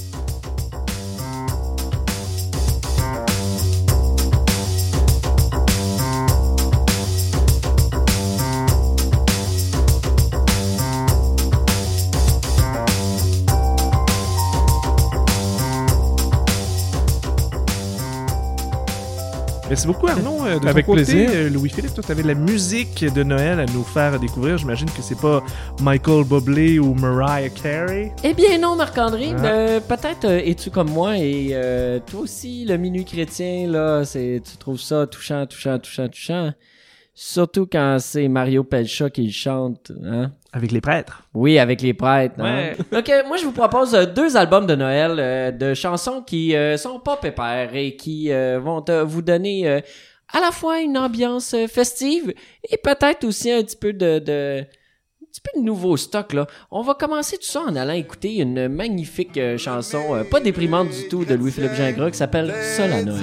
Merci 19.71 19.87
beaucoup 19.87 20.07
Arnaud. 20.07 20.45
Euh, 20.45 20.55
De 20.55 20.59
ton 20.59 20.67
Avec 20.67 20.85
côté, 20.85 21.03
plaisir. 21.05 21.29
euh, 21.33 21.49
Louis-Philippe, 21.49 21.93
toi, 21.93 22.03
tu 22.05 22.11
avais 22.11 22.23
de 22.23 22.27
la 22.27 22.33
musique 22.33 23.05
de 23.05 23.23
Noël 23.23 23.57
à 23.57 23.65
nous 23.67 23.83
faire 23.85 24.19
découvrir. 24.19 24.57
J'imagine 24.57 24.89
que 24.91 25.01
c'est 25.01 25.17
pas 25.17 25.41
Michael 25.81 26.25
Bublé 26.25 26.77
ou 26.77 26.93
Mariah 26.93 27.47
Carey. 27.47 28.11
Eh 28.25 28.33
bien 28.33 28.57
non, 28.57 28.75
Marc-André, 28.75 29.29
Ah. 29.37 29.45
euh, 29.45 29.79
peut-être 29.79 30.25
euh, 30.25 30.41
es-tu 30.43 30.71
comme 30.71 30.89
moi 30.89 31.17
et 31.17 31.51
euh, 31.53 31.99
toi 32.05 32.19
aussi, 32.19 32.65
le 32.65 32.75
minuit 32.75 33.05
chrétien, 33.05 33.69
là, 33.69 34.03
c'est, 34.03 34.41
tu 34.43 34.57
trouves 34.57 34.81
ça 34.81 35.07
touchant, 35.07 35.45
touchant, 35.45 35.79
touchant, 35.79 36.09
touchant. 36.09 36.51
Surtout 37.13 37.67
quand 37.69 37.97
c'est 37.99 38.27
Mario 38.29 38.63
Pelcha 38.63 39.09
qui 39.09 39.23
le 39.23 39.31
chante, 39.31 39.91
hein? 40.05 40.31
Avec 40.53 40.71
les 40.71 40.81
prêtres. 40.81 41.23
Oui, 41.33 41.59
avec 41.59 41.81
les 41.81 41.93
prêtres. 41.93 42.35
Hein? 42.39 42.71
Ouais. 42.71 42.77
Donc, 42.91 43.09
euh, 43.09 43.21
moi, 43.27 43.37
je 43.37 43.43
vous 43.45 43.51
propose 43.51 43.93
euh, 43.95 44.05
deux 44.05 44.35
albums 44.37 44.65
de 44.65 44.75
Noël 44.75 45.15
euh, 45.19 45.51
de 45.51 45.73
chansons 45.73 46.21
qui 46.21 46.55
euh, 46.55 46.77
sont 46.77 46.99
pas 46.99 47.17
pépères 47.17 47.75
et 47.75 47.95
qui 47.95 48.31
euh, 48.31 48.59
vont 48.59 48.81
te- 48.81 49.03
vous 49.03 49.21
donner 49.21 49.67
euh, 49.67 49.79
à 50.33 50.39
la 50.39 50.51
fois 50.51 50.79
une 50.81 50.97
ambiance 50.97 51.55
festive 51.67 52.33
et 52.69 52.77
peut-être 52.77 53.25
aussi 53.25 53.51
un 53.51 53.61
petit 53.63 53.75
peu 53.77 53.91
de, 53.93 54.19
de 54.19 54.61
un 54.61 55.25
petit 55.31 55.41
peu 55.41 55.59
de 55.59 55.65
nouveau 55.65 55.95
stock 55.97 56.31
là. 56.33 56.47
On 56.71 56.81
va 56.81 56.93
commencer 56.95 57.37
tout 57.37 57.43
ça 57.47 57.61
en 57.61 57.75
allant 57.75 57.93
écouter 57.93 58.37
une 58.37 58.67
magnifique 58.69 59.37
euh, 59.37 59.57
chanson 59.57 60.15
euh, 60.15 60.23
pas 60.23 60.39
déprimante 60.39 60.89
du 60.89 61.07
tout 61.09 61.23
de 61.25 61.33
Louis-Philippe 61.35 61.73
Gingras 61.75 62.11
qui 62.11 62.17
s'appelle 62.17 62.53
Seul 62.77 62.91
à 62.93 63.03
Noël. 63.03 63.21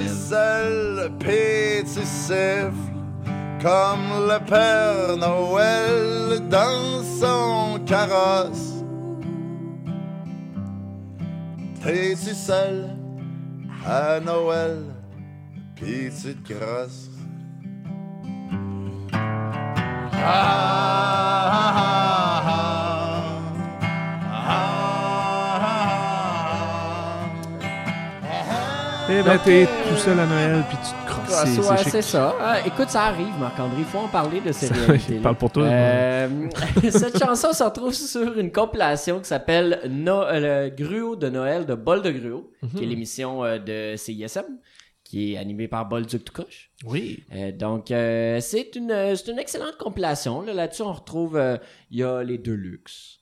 Comme 3.61 4.27
le 4.29 4.39
Père 4.45 5.17
Noël 5.17 6.47
dans 6.49 7.03
son 7.19 7.79
carrosse. 7.85 8.83
T'es-tu 11.83 12.33
seul 12.33 12.95
à 13.85 14.19
Noël, 14.21 14.83
pis 15.75 16.09
tu 16.21 16.35
Eh 29.11 29.23
ben, 29.23 29.39
t'es 29.43 29.65
tout 29.89 29.95
seul 29.97 30.19
à 30.19 30.25
Noël, 30.25 30.63
puis 30.69 30.77
tu 30.77 30.91
te 30.91 31.09
crosses. 31.09 31.33
Ah, 31.35 31.45
C'est- 31.45 31.95
ouais, 31.95 32.01
ça. 32.01 32.35
Ah, 32.39 32.57
écoute, 32.65 32.89
ça 32.89 33.03
arrive, 33.05 33.33
Marc-André. 33.39 33.77
Il 33.79 33.85
faut 33.85 33.97
en 33.99 34.07
parler 34.07 34.39
de 34.39 34.51
ces 34.51 34.67
Ça, 34.67 34.75
réalités 34.75 35.15
parle 35.19 35.35
pour 35.35 35.51
toi. 35.51 35.63
Euh, 35.63 36.27
cette 36.91 37.17
chanson 37.17 37.51
se 37.51 37.63
retrouve 37.63 37.93
sur 37.93 38.37
une 38.37 38.51
compilation 38.51 39.19
qui 39.19 39.25
s'appelle 39.25 39.81
No- 39.89 40.21
euh, 40.23 40.69
le 40.69 40.75
Gruau 40.75 41.15
de 41.15 41.27
Noël 41.29 41.65
de 41.65 41.73
Bol 41.73 42.01
de 42.03 42.11
Gruau, 42.11 42.51
qui 42.75 42.83
est 42.83 42.85
Mhm. 42.85 42.89
l'émission 42.89 43.43
euh, 43.43 43.57
de 43.57 43.95
CISM, 43.97 44.45
qui 45.03 45.33
est 45.33 45.37
animée 45.37 45.67
par 45.67 45.87
Bol 45.87 46.05
Duc 46.05 46.23
Toucoche. 46.25 46.69
Oui. 46.85 47.23
Euh, 47.33 47.51
donc, 47.51 47.89
euh, 47.89 48.39
c'est 48.41 48.75
une, 48.75 48.91
une 48.91 49.39
excellente 49.39 49.77
compilation. 49.77 50.41
Là, 50.43 50.53
Là-dessus, 50.53 50.83
on 50.83 50.93
retrouve, 50.93 51.35
euh, 51.35 51.57
il 51.89 51.97
y 51.99 52.03
a 52.03 52.21
les 52.23 52.37
Deluxe. 52.37 53.18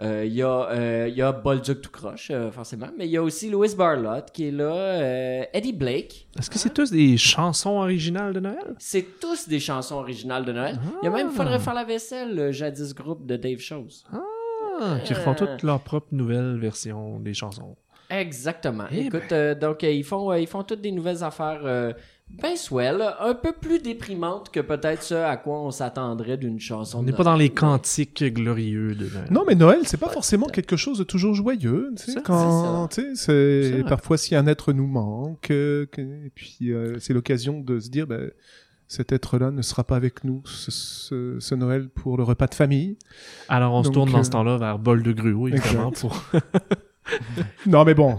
Euh, 0.00 0.24
Il 0.24 0.32
y, 0.32 0.42
a, 0.42 0.70
euh, 0.70 1.10
y 1.14 1.20
a 1.20 1.30
Bolduc 1.32 1.82
tout 1.82 1.90
croche, 1.90 2.28
euh, 2.30 2.50
forcément, 2.50 2.88
mais 2.96 3.06
il 3.06 3.10
y 3.10 3.16
a 3.16 3.22
aussi 3.22 3.50
Louis 3.50 3.74
Barlotte 3.76 4.30
qui 4.32 4.48
est 4.48 4.50
là, 4.50 5.46
Eddie 5.52 5.74
Blake. 5.74 6.26
Est-ce 6.38 6.48
que 6.48 6.58
c'est 6.58 6.72
tous 6.72 6.90
des 6.90 7.16
chansons 7.18 7.78
originales 7.78 8.32
de 8.32 8.40
Noël? 8.40 8.74
C'est 8.78 9.20
tous 9.20 9.48
des 9.48 9.60
chansons 9.60 9.96
originales 9.96 10.44
de 10.44 10.52
Noël. 10.52 10.78
Il 11.02 11.04
y 11.04 11.08
a 11.08 11.10
même 11.10 11.30
Faudrait 11.30 11.58
faire 11.58 11.74
la 11.74 11.84
vaisselle, 11.84 12.34
le 12.34 12.52
jadis 12.52 12.94
groupe 12.94 13.26
de 13.26 13.36
Dave 13.36 13.58
Chose. 13.58 14.04
Ah, 14.12 14.98
qui 15.04 15.12
refont 15.12 15.34
toutes 15.34 15.62
leurs 15.62 15.80
propres 15.80 16.08
nouvelles 16.12 16.58
versions 16.58 17.20
des 17.20 17.34
chansons. 17.34 17.76
Exactement. 18.10 18.84
Eh 18.90 19.06
Écoute, 19.06 19.32
euh, 19.32 19.54
donc 19.54 19.84
euh, 19.84 19.90
ils 19.90 20.04
font 20.04 20.32
euh, 20.32 20.40
ils 20.40 20.46
font 20.48 20.64
toutes 20.64 20.80
des 20.80 20.90
nouvelles 20.90 21.22
affaires 21.22 21.94
ben 22.42 22.56
swell, 22.56 23.02
un 23.20 23.34
peu 23.34 23.52
plus 23.52 23.80
déprimantes 23.80 24.50
que 24.50 24.60
peut-être 24.60 25.02
ce 25.02 25.14
à 25.14 25.36
quoi 25.36 25.60
on 25.60 25.70
s'attendrait 25.70 26.38
d'une 26.38 26.58
chanson. 26.60 27.00
On 27.00 27.02
n'est 27.02 27.12
pas 27.12 27.22
dans 27.24 27.32
Noël. 27.32 27.42
les 27.42 27.50
cantiques 27.50 28.24
glorieux 28.24 28.94
de 28.94 29.06
Noël. 29.08 29.26
Non, 29.30 29.44
mais 29.46 29.54
Noël, 29.54 29.80
c'est 29.84 29.98
pas 30.00 30.08
forcément 30.08 30.46
quelque 30.46 30.76
chose 30.76 30.98
de 30.98 31.04
toujours 31.04 31.34
joyeux. 31.34 31.92
Tu 31.96 32.04
sais, 32.04 32.12
C'est- 32.12 32.22
quand, 32.22 32.88
tu 32.88 33.02
sais, 33.02 33.08
C'est 33.14 33.62
c'est 33.64 33.70
vrai. 33.80 33.88
parfois 33.90 34.16
si 34.16 34.34
un 34.34 34.46
être 34.46 34.72
nous 34.72 34.86
manque, 34.86 35.50
euh, 35.50 35.84
que- 35.92 36.00
et 36.00 36.30
puis 36.34 36.72
euh, 36.72 36.96
c'est 36.98 37.12
l'occasion 37.12 37.60
de 37.60 37.78
se 37.78 37.90
dire, 37.90 38.06
ben, 38.06 38.30
cet 38.88 39.12
être-là 39.12 39.50
ne 39.50 39.62
sera 39.62 39.84
pas 39.84 39.96
avec 39.96 40.24
nous 40.24 40.42
ce, 40.46 40.70
ce- 40.70 41.36
ce 41.40 41.54
Noël 41.54 41.88
pour 41.90 42.16
le 42.16 42.22
repas 42.24 42.46
de 42.46 42.54
famille. 42.54 42.96
Alors 43.48 43.74
on 43.74 43.84
se 43.84 43.90
tourne 43.90 44.10
dans 44.10 44.20
euh, 44.20 44.22
ce 44.24 44.30
temps-là 44.30 44.56
vers 44.56 44.78
Bol 44.78 45.02
de 45.02 45.12
Gruau, 45.12 45.48
évidemment, 45.48 45.90
pour... 45.92 46.24
Non, 47.66 47.84
mais 47.84 47.94
bon, 47.94 48.18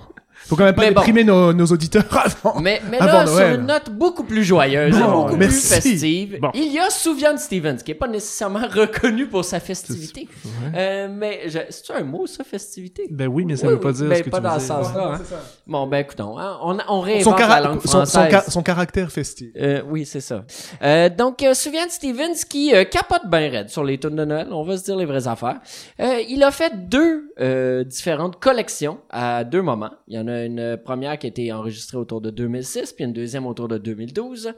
faut 0.52 0.56
quand 0.58 0.66
même 0.66 0.76
pas 0.76 0.84
Mais 0.84 1.24
bon. 1.24 1.24
nos, 1.26 1.54
nos 1.54 1.66
auditeurs 1.66 2.04
avant. 2.44 2.60
Mais, 2.60 2.82
mais 2.90 2.98
Avant 3.00 3.20
là, 3.20 3.26
sur 3.28 3.40
une 3.60 3.66
note 3.66 3.90
beaucoup 3.90 4.24
plus 4.24 4.44
joyeuse, 4.44 4.98
Bon, 5.00 5.24
beaucoup 5.24 5.38
merci. 5.38 5.60
plus 5.60 5.82
festive, 5.92 6.40
Bon. 6.42 6.52
il 6.54 6.72
y 6.74 6.78
a 6.80 6.90
Souviane 6.90 7.38
Stevens, 7.38 7.78
qui 7.78 7.92
est 7.92 7.96
pas 7.96 8.08
nécessairement 8.08 8.68
reconnu 8.72 9.28
pour 9.28 9.46
sa 9.46 9.60
festivité. 9.62 10.28
Ouais. 10.44 10.52
Euh, 10.76 11.08
mais 11.10 11.42
je- 11.48 11.60
c'est 11.70 11.94
un 11.94 12.04
mot, 12.04 12.28
ça, 12.28 12.44
festivité? 12.44 13.08
Ben 13.10 13.28
oui, 13.28 13.46
mais 13.46 13.56
ça 13.56 13.68
Oui, 13.68 13.74
veut 13.74 13.80
pas 13.80 13.90
oui, 13.90 13.96
dire 13.96 14.10
ben 14.10 14.18
ce 14.18 14.24
que 14.24 14.30
pas 14.30 14.38
tu 14.40 14.44
dans 14.44 14.60
ce 14.60 14.68
sens-là. 14.68 15.14
hein. 15.16 15.22
Bon, 15.68 15.88
ben 15.88 15.98
écoutons, 16.00 16.38
hein, 16.38 16.58
on, 16.62 16.78
on 16.90 17.00
réinvente 17.00 17.24
Son, 17.24 17.32
la 17.32 17.38
cara- 17.38 17.62
langue 17.62 17.82
son, 17.82 17.88
son, 17.88 17.98
française. 18.06 18.28
ca- 18.32 18.44
son 18.50 18.62
caractère 18.64 19.12
festif. 19.12 19.50
Euh, 19.58 19.82
oui, 19.88 20.06
c'est 20.06 20.20
ça. 20.22 20.44
Euh, 20.84 21.10
donc, 21.10 21.42
euh, 21.44 21.54
Souviane 21.54 21.90
Stevens 21.90 22.36
qui 22.50 22.76
euh, 22.76 22.84
capote 22.84 23.26
bien 23.30 23.50
raide 23.50 23.70
sur 23.70 23.84
les 23.84 23.98
tunes 23.98 24.16
de 24.16 24.26
Noël, 24.26 24.48
on 24.52 24.64
va 24.64 24.78
se 24.78 24.84
dire 24.84 24.98
les 24.98 25.06
vraies 25.06 25.28
affaires. 25.28 25.60
Euh, 26.00 26.20
il 26.28 26.44
a 26.44 26.52
fait 26.52 26.88
deux 26.90 27.32
euh, 27.40 27.84
différentes 27.84 28.40
collections 28.40 28.98
à 29.10 29.44
deux 29.44 29.62
moments. 29.62 29.92
Il 30.08 30.16
y 30.16 30.20
en 30.20 30.28
a 30.28 30.41
une 30.46 30.78
première 30.84 31.18
qui 31.20 31.28
a 31.28 31.30
été 31.30 31.52
enregistrée 31.52 31.98
autour 31.98 32.22
de 32.22 32.30
2006, 32.30 32.94
puis 32.94 33.06
une 33.06 33.14
deuxième 33.14 33.46
autour 33.46 33.68
de 33.68 33.78
2012. 33.78 34.54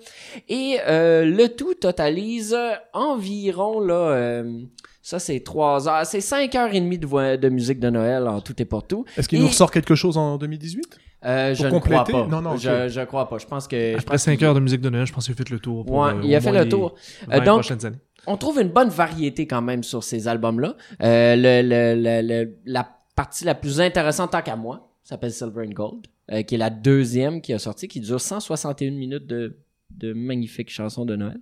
Et 0.49 0.77
euh, 0.87 1.25
le 1.25 1.47
tout 1.49 1.73
totalise 1.75 2.55
environ 2.93 3.79
là, 3.79 3.93
euh, 3.95 4.61
Ça, 5.01 5.19
c'est 5.19 5.41
trois 5.41 5.87
heures. 5.89 6.05
C'est 6.05 6.21
cinq 6.21 6.55
heures 6.55 6.73
et 6.73 6.79
demie 6.79 6.97
de, 6.97 7.05
voix- 7.05 7.35
de 7.35 7.49
musique 7.49 7.79
de 7.79 7.89
Noël 7.89 8.25
en 8.27 8.39
tout 8.39 8.55
et 8.61 8.65
pour 8.65 8.87
tout. 8.87 9.03
Est-ce 9.17 9.27
qu'il 9.27 9.39
Et- 9.39 9.41
nous 9.41 9.47
ressort 9.49 9.69
quelque 9.71 9.95
chose 9.95 10.15
en 10.17 10.37
2018 10.37 10.97
Euh, 11.25 11.53
je 11.55 11.67
ne 11.67 11.79
crois 11.79 12.03
pas. 12.05 12.27
Non, 12.27 12.41
non, 12.41 12.55
je, 12.57 12.87
je 12.89 13.01
crois 13.05 13.27
pas. 13.29 13.37
Je 13.37 13.45
pense 13.45 13.67
que. 13.67 13.93
Après 13.95 14.05
pense 14.05 14.21
5 14.23 14.37
qu'il- 14.37 14.45
heures 14.47 14.53
de 14.53 14.59
musique 14.61 14.81
de 14.81 14.89
Noël, 14.89 15.05
je 15.05 15.13
pense 15.13 15.25
qu'il 15.25 15.33
a 15.33 15.37
fait 15.37 15.49
le 15.49 15.59
tour. 15.59 15.85
Pour, 15.85 15.95
Ouais, 15.97 16.09
euh, 16.11 16.21
il 16.23 16.33
a 16.35 16.39
fait 16.41 16.51
le 16.51 16.67
tour. 16.69 16.95
20 17.27 17.35
Euh, 17.35 17.39
donc, 17.39 17.53
prochaines 17.61 17.85
années. 17.85 17.97
on 18.27 18.37
trouve 18.37 18.59
une 18.61 18.69
bonne 18.69 18.89
variété 18.89 19.45
quand 19.47 19.61
même 19.61 19.83
sur 19.83 20.03
ces 20.03 20.27
albums-là. 20.27 20.75
Euh, 21.01 21.35
le, 21.37 21.61
le, 21.63 22.01
le- 22.01 22.21
le- 22.45 22.55
la 22.65 22.87
partie 23.15 23.43
la 23.45 23.55
plus 23.55 23.79
intéressante 23.81 24.31
tant 24.31 24.41
qu'à 24.41 24.55
moi 24.55 24.89
s'appelle 25.03 25.31
Silver 25.31 25.65
and 25.67 25.71
Gold, 25.71 26.07
euh, 26.31 26.41
qui 26.43 26.55
est 26.55 26.57
la 26.57 26.69
deuxième 26.69 27.41
qui 27.41 27.53
a 27.53 27.59
sorti, 27.59 27.87
qui 27.87 27.99
dure 27.99 28.21
161 28.21 28.91
minutes 28.91 29.25
de 29.25 30.13
magnifiques 30.13 30.71
chansons 30.71 31.05
de 31.05 31.15
Noël. 31.15 31.39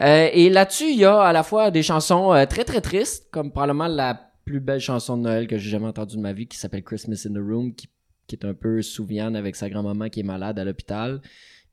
Euh, 0.00 0.28
et 0.32 0.50
là-dessus, 0.50 0.90
il 0.90 0.98
y 0.98 1.04
a 1.04 1.20
à 1.20 1.32
la 1.32 1.42
fois 1.42 1.70
des 1.70 1.82
chansons 1.82 2.32
euh, 2.32 2.46
très 2.46 2.64
très 2.64 2.80
tristes, 2.80 3.28
comme 3.30 3.50
probablement 3.50 3.88
la 3.88 4.32
plus 4.44 4.60
belle 4.60 4.80
chanson 4.80 5.16
de 5.16 5.22
Noël 5.22 5.46
que 5.46 5.58
j'ai 5.58 5.70
jamais 5.70 5.86
entendue 5.86 6.16
de 6.16 6.22
ma 6.22 6.32
vie, 6.32 6.46
qui 6.46 6.56
s'appelle 6.56 6.82
Christmas 6.82 7.26
in 7.28 7.34
the 7.34 7.44
Room, 7.44 7.74
qui, 7.74 7.88
qui 8.26 8.36
est 8.36 8.44
un 8.44 8.54
peu 8.54 8.82
Souviane 8.82 9.36
avec 9.36 9.56
sa 9.56 9.68
grand-maman 9.68 10.08
qui 10.08 10.20
est 10.20 10.24
malade 10.24 10.58
à 10.58 10.64
l'hôpital. 10.64 11.20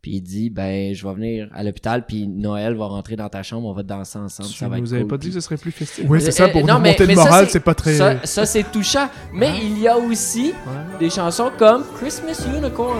Puis 0.05 0.17
il 0.17 0.21
dit, 0.21 0.51
ben, 0.51 0.93
je 0.93 1.03
vais 1.07 1.13
venir 1.15 1.49
à 1.51 1.63
l'hôpital, 1.63 2.05
puis 2.05 2.27
Noël 2.27 2.75
va 2.75 2.85
rentrer 2.85 3.15
dans 3.15 3.27
ta 3.27 3.41
chambre, 3.41 3.67
on 3.67 3.73
va 3.73 3.81
danser 3.81 4.19
ensemble, 4.19 4.49
Tu 4.49 4.55
ça 4.55 4.67
va 4.69 4.75
être 4.77 4.83
nous 4.83 4.93
avais 4.93 5.01
cool. 5.01 5.09
pas 5.09 5.17
dit 5.17 5.29
que 5.29 5.33
ce 5.33 5.39
serait 5.39 5.57
plus 5.57 5.71
festif? 5.71 6.05
Oui, 6.07 6.21
c'est 6.21 6.27
Euh, 6.27 6.31
ça, 6.31 6.47
pour 6.49 6.61
euh, 6.61 6.63
non, 6.63 6.75
nous 6.75 6.81
mais- 6.81 6.89
monter 6.91 7.07
mais 7.07 7.15
le 7.15 7.21
moral, 7.21 7.49
c'est- 7.49 7.59
pas 7.59 7.73
très... 7.73 7.95
Ça, 7.95 8.23
ça 8.23 8.45
c'est 8.45 8.71
touchant. 8.71 9.09
Mais 9.33 9.49
il 9.63 9.79
y 9.79 9.87
a 9.87 9.97
aussi 9.97 10.49
Ouais. 10.67 10.99
des 10.99 11.09
chansons 11.09 11.49
comme 11.57 11.83
Christmas 11.97 12.39
Unicorn. 12.55 12.99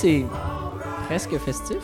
C'est 0.00 0.24
presque 1.06 1.36
festif. 1.38 1.82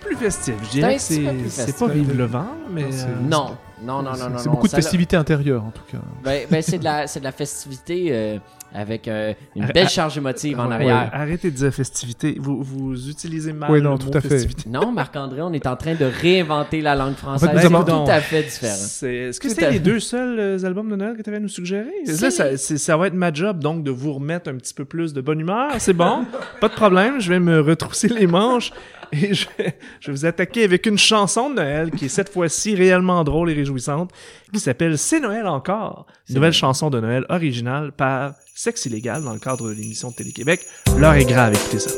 Peu 0.00 0.08
plus 0.08 0.16
festif. 0.16 0.54
Je 0.64 0.70
dirais 0.70 0.94
un 0.94 0.96
que 0.96 1.48
c'est 1.48 1.78
pas 1.78 1.88
vive 1.88 2.16
le 2.16 2.24
vent, 2.24 2.46
mais. 2.72 2.84
Non, 3.22 3.50
euh, 3.50 3.84
Non, 3.84 4.02
non, 4.02 4.12
non. 4.12 4.38
C'est 4.38 4.48
beaucoup 4.48 4.66
de 4.68 4.72
festivités 4.72 5.16
intérieures, 5.16 5.64
en 5.64 5.70
tout 5.70 5.82
cas. 5.90 5.98
Ben, 6.22 6.46
ben, 6.50 6.62
c'est 6.62 6.78
de 6.78 6.84
la, 6.84 7.06
c'est 7.06 7.20
de 7.20 7.24
la 7.24 7.32
festivité 7.32 8.08
euh, 8.10 8.38
avec 8.74 9.08
euh, 9.08 9.32
une 9.56 9.66
belle 9.66 9.88
charge 9.88 10.18
émotive 10.18 10.60
en 10.60 10.68
ouais, 10.68 10.74
arrière. 10.74 11.10
Arrêtez 11.12 11.50
de 11.50 11.56
dire 11.56 11.72
festivité. 11.72 12.36
Vous, 12.38 12.62
vous 12.62 13.08
utilisez 13.08 13.52
mal 13.52 13.70
Oui, 13.70 13.80
non, 13.80 13.92
le 13.92 13.98
tout 13.98 14.06
mot 14.08 14.16
à 14.16 14.20
fait. 14.20 14.28
festivité. 14.28 14.68
Non, 14.68 14.92
Marc-André, 14.92 15.40
on 15.42 15.52
est 15.52 15.66
en 15.66 15.76
train 15.76 15.94
de 15.94 16.04
réinventer 16.04 16.80
la 16.80 16.94
langue 16.94 17.14
française. 17.14 17.48
En 17.48 17.52
fait, 17.52 17.68
nous 17.68 17.78
c'est 17.78 17.84
tout 17.92 18.10
à 18.10 18.20
fait 18.20 18.42
différent. 18.42 18.74
C'est- 18.76 19.14
Est-ce 19.14 19.40
que 19.40 19.48
c'était 19.48 19.70
les 19.70 19.72
fait. 19.74 19.78
deux 19.80 20.00
seuls 20.00 20.38
euh, 20.38 20.64
albums 20.64 20.90
de 20.90 20.96
Noël 20.96 21.16
que 21.16 21.22
tu 21.22 21.30
avais 21.30 21.38
à 21.38 21.40
nous 21.40 21.48
suggérer? 21.48 21.90
Là, 22.06 22.30
ça 22.30 22.96
va 22.96 23.06
être 23.06 23.14
ma 23.14 23.32
job, 23.32 23.60
donc, 23.60 23.82
de 23.84 23.90
vous 23.90 24.12
remettre 24.12 24.50
un 24.50 24.56
petit 24.56 24.74
peu 24.74 24.84
plus 24.84 25.12
de 25.14 25.20
bonne 25.20 25.40
humeur. 25.40 25.70
C'est 25.78 25.92
bon. 25.94 26.24
Pas 26.60 26.68
de 26.68 26.74
problème. 26.74 27.20
Je 27.20 27.30
vais 27.30 27.40
me 27.40 27.60
retrousser 27.60 28.08
les 28.08 28.26
manches 28.26 28.72
et 29.12 29.34
je 29.34 29.46
vais, 29.58 29.78
je 30.00 30.10
vais 30.10 30.12
vous 30.12 30.26
attaquer 30.26 30.64
avec 30.64 30.86
une 30.86 30.98
chanson 30.98 31.50
de 31.50 31.56
Noël 31.56 31.90
qui 31.90 32.06
est 32.06 32.08
cette 32.08 32.28
fois-ci 32.30 32.74
réellement 32.74 33.24
drôle 33.24 33.50
et 33.50 33.54
réjouissante, 33.54 34.10
qui 34.52 34.60
s'appelle 34.60 34.98
C'est 34.98 35.20
Noël 35.20 35.46
encore. 35.46 36.06
Une 36.28 36.36
nouvelle 36.36 36.52
chanson 36.52 36.90
de 36.90 37.00
Noël 37.00 37.24
originale 37.28 37.92
par 37.92 38.34
Sexe 38.54 38.86
Illégal 38.86 39.22
dans 39.22 39.32
le 39.32 39.38
cadre 39.38 39.68
de 39.68 39.74
l'émission 39.74 40.10
de 40.10 40.14
Télé-Québec. 40.14 40.66
L'heure 40.96 41.14
est 41.14 41.24
grave, 41.24 41.54
écoutez 41.54 41.78
ça. 41.78 41.90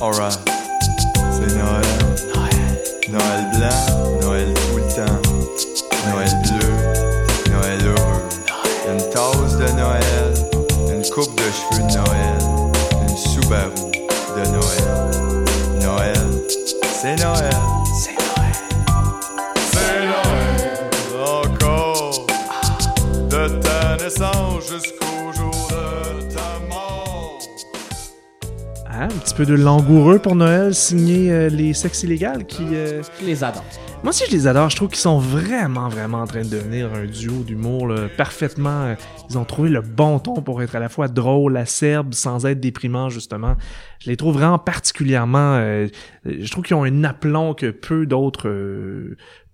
Alright, 0.00 0.38
c'est 1.32 1.54
Noël. 1.56 1.84
Noël. 2.34 2.54
Noël 3.10 3.44
blanc, 3.56 4.20
Noël 4.22 4.54
tout 4.54 4.76
le 4.76 4.82
temps. 4.94 5.20
Noël 6.10 6.30
bleu, 6.42 7.52
Noël 7.52 7.80
heureux. 7.86 8.22
Une 8.90 9.10
tasse 9.10 9.56
de 9.58 9.68
Noël, 9.76 10.34
une 10.88 11.02
coupe 11.10 11.34
de 11.36 11.42
cheveux 11.42 11.82
de 11.86 11.94
Noël, 11.94 12.23
c'est 17.04 17.16
Noël. 17.16 17.50
C'est 18.00 18.12
Noël. 18.12 18.52
C'est 19.72 20.06
Noël. 20.06 20.90
Encore. 21.22 22.26
De 23.28 23.60
ta 23.60 24.02
naissance 24.02 24.70
jusqu'au 24.70 25.30
jour 25.34 25.63
Hein, 28.96 29.08
un 29.10 29.18
petit 29.18 29.34
peu 29.34 29.44
de 29.44 29.54
langoureux 29.54 30.20
pour 30.20 30.36
Noël, 30.36 30.72
signé 30.72 31.32
euh, 31.32 31.48
les 31.48 31.74
Sexes 31.74 32.04
Illégales 32.04 32.44
qui... 32.46 32.62
euh, 32.72 33.02
Je 33.20 33.26
les 33.26 33.42
adore. 33.42 33.64
Moi 34.04 34.10
aussi, 34.10 34.22
je 34.28 34.32
les 34.32 34.46
adore. 34.46 34.70
Je 34.70 34.76
trouve 34.76 34.88
qu'ils 34.88 34.98
sont 34.98 35.18
vraiment, 35.18 35.88
vraiment 35.88 36.18
en 36.20 36.26
train 36.26 36.42
de 36.42 36.48
devenir 36.48 36.92
un 36.94 37.04
duo 37.04 37.42
d'humour 37.42 37.92
parfaitement. 38.16 38.84
euh, 38.84 38.94
Ils 39.30 39.36
ont 39.38 39.44
trouvé 39.44 39.68
le 39.70 39.80
bon 39.80 40.20
ton 40.20 40.34
pour 40.42 40.62
être 40.62 40.76
à 40.76 40.78
la 40.78 40.88
fois 40.88 41.08
drôle, 41.08 41.56
acerbe, 41.56 42.14
sans 42.14 42.46
être 42.46 42.60
déprimant, 42.60 43.08
justement. 43.08 43.56
Je 43.98 44.10
les 44.10 44.16
trouve 44.16 44.34
vraiment 44.34 44.58
particulièrement... 44.58 45.54
euh, 45.56 45.88
je 46.24 46.48
trouve 46.52 46.62
qu'ils 46.62 46.76
ont 46.76 46.84
un 46.84 47.02
aplomb 47.02 47.54
que 47.54 47.70
peu 47.70 48.06
d'autres... 48.06 48.48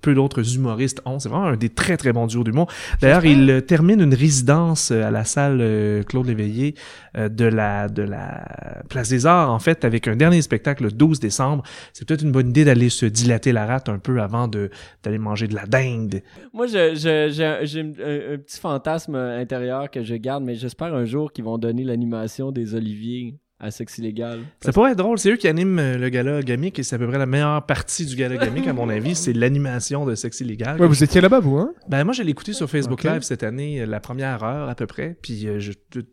peu 0.01 0.15
d'autres 0.15 0.57
humoristes 0.57 1.01
ont. 1.05 1.19
C'est 1.19 1.29
vraiment 1.29 1.47
un 1.47 1.57
des 1.57 1.69
très 1.69 1.97
très 1.97 2.13
bons 2.13 2.27
duos 2.27 2.45
d'humour. 2.45 2.67
D'ailleurs, 3.01 3.25
il 3.25 3.49
euh, 3.51 3.61
termine 3.61 4.01
une 4.01 4.15
résidence 4.15 4.91
euh, 4.91 5.05
à 5.05 5.11
la 5.11 5.25
salle 5.25 5.59
euh, 5.61 6.03
Claude 6.03 6.27
Léveillé 6.27 6.75
de 7.17 7.45
la 7.45 7.89
de 7.89 8.03
la 8.03 8.45
Place 8.89 9.09
des 9.09 9.27
Arts 9.27 9.51
en 9.51 9.59
fait 9.59 9.85
avec 9.85 10.07
un 10.07 10.15
dernier 10.15 10.43
spectacle 10.43 10.85
le 10.85 10.91
12 10.93 11.19
décembre. 11.19 11.65
C'est 11.93 12.07
peut-être 12.07 12.23
une 12.23 12.31
bonne 12.33 12.51
idée 12.51 12.65
d'aller 12.65 12.89
se 12.89 13.05
dilater 13.07 13.51
la 13.53 13.67
rate 13.67 13.89
un 13.89 13.99
peu 13.99 14.21
avant 14.21 14.47
d'aller 14.49 15.19
manger 15.19 15.49
de 15.49 15.55
la 15.57 15.67
dinde. 15.67 16.23
Moi, 16.53 16.67
je- 16.67 16.95
je- 16.95 17.31
j'ai 17.33 17.59
j'ai 17.67 17.81
un, 17.81 18.35
un 18.35 18.39
petit 18.39 18.61
fantasme 18.61 19.17
intérieur 19.17 19.91
que 19.91 20.03
je 20.05 20.15
garde, 20.15 20.45
mais 20.45 20.55
j'espère 20.55 20.95
un 20.95 21.05
jour 21.05 21.33
qu'ils 21.33 21.45
vont 21.45 21.59
donner 21.59 21.83
l'animation 21.85 22.53
des 22.53 22.75
Oliviers 22.75 23.35
à 23.61 23.71
Sexe 23.71 23.99
Illégal. 23.99 24.41
Ça 24.61 24.73
pourrait 24.73 24.93
être 24.93 24.99
drôle. 24.99 25.19
C'est 25.19 25.31
eux 25.31 25.37
qui 25.37 25.47
animent 25.49 25.79
euh, 25.79 25.99
le 25.99 26.09
gala 26.09 26.43
gamique 26.43 26.79
et 26.79 26.83
c'est 26.83 26.97
à 26.97 26.99
peu 26.99 27.07
près 27.07 27.19
la 27.19 27.27
meilleure 27.27 27.65
partie 27.67 28.07
du 28.07 28.17
gala 28.17 28.37
gamique 28.37 28.67
à 28.67 28.73
mon 28.73 28.89
avis. 28.89 29.15
C'est 29.15 29.33
l'animation 29.33 30.07
de 30.07 30.15
Sexe 30.15 30.41
Illégal. 30.41 30.81
Ouais, 30.81 30.87
vous 30.87 31.05
étiez 31.05 31.21
là-bas, 31.21 31.41
vous, 31.41 31.59
hein? 31.59 31.73
Ben 31.89 32.05
moi, 32.05 32.13
je 32.15 32.23
l'ai 32.23 32.31
écouté 32.31 32.53
sur 32.53 32.69
Facebook 32.71 33.01
Ok. 33.05 33.13
Live 33.13 33.23
cette 33.23 33.43
année, 33.43 33.83
euh, 33.83 33.87
la 33.87 34.01
première 34.01 34.43
heure 34.43 34.69
à 34.69 34.75
peu 34.75 34.87
près. 34.87 35.17
Puis 35.21 35.47
euh, 35.47 35.61
je, 35.61 35.73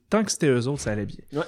tant 0.09 0.23
que 0.23 0.31
c'était 0.31 0.47
eux 0.49 0.67
autres, 0.67 0.81
ça 0.81 0.91
allait 0.91 1.05
bien. 1.05 1.17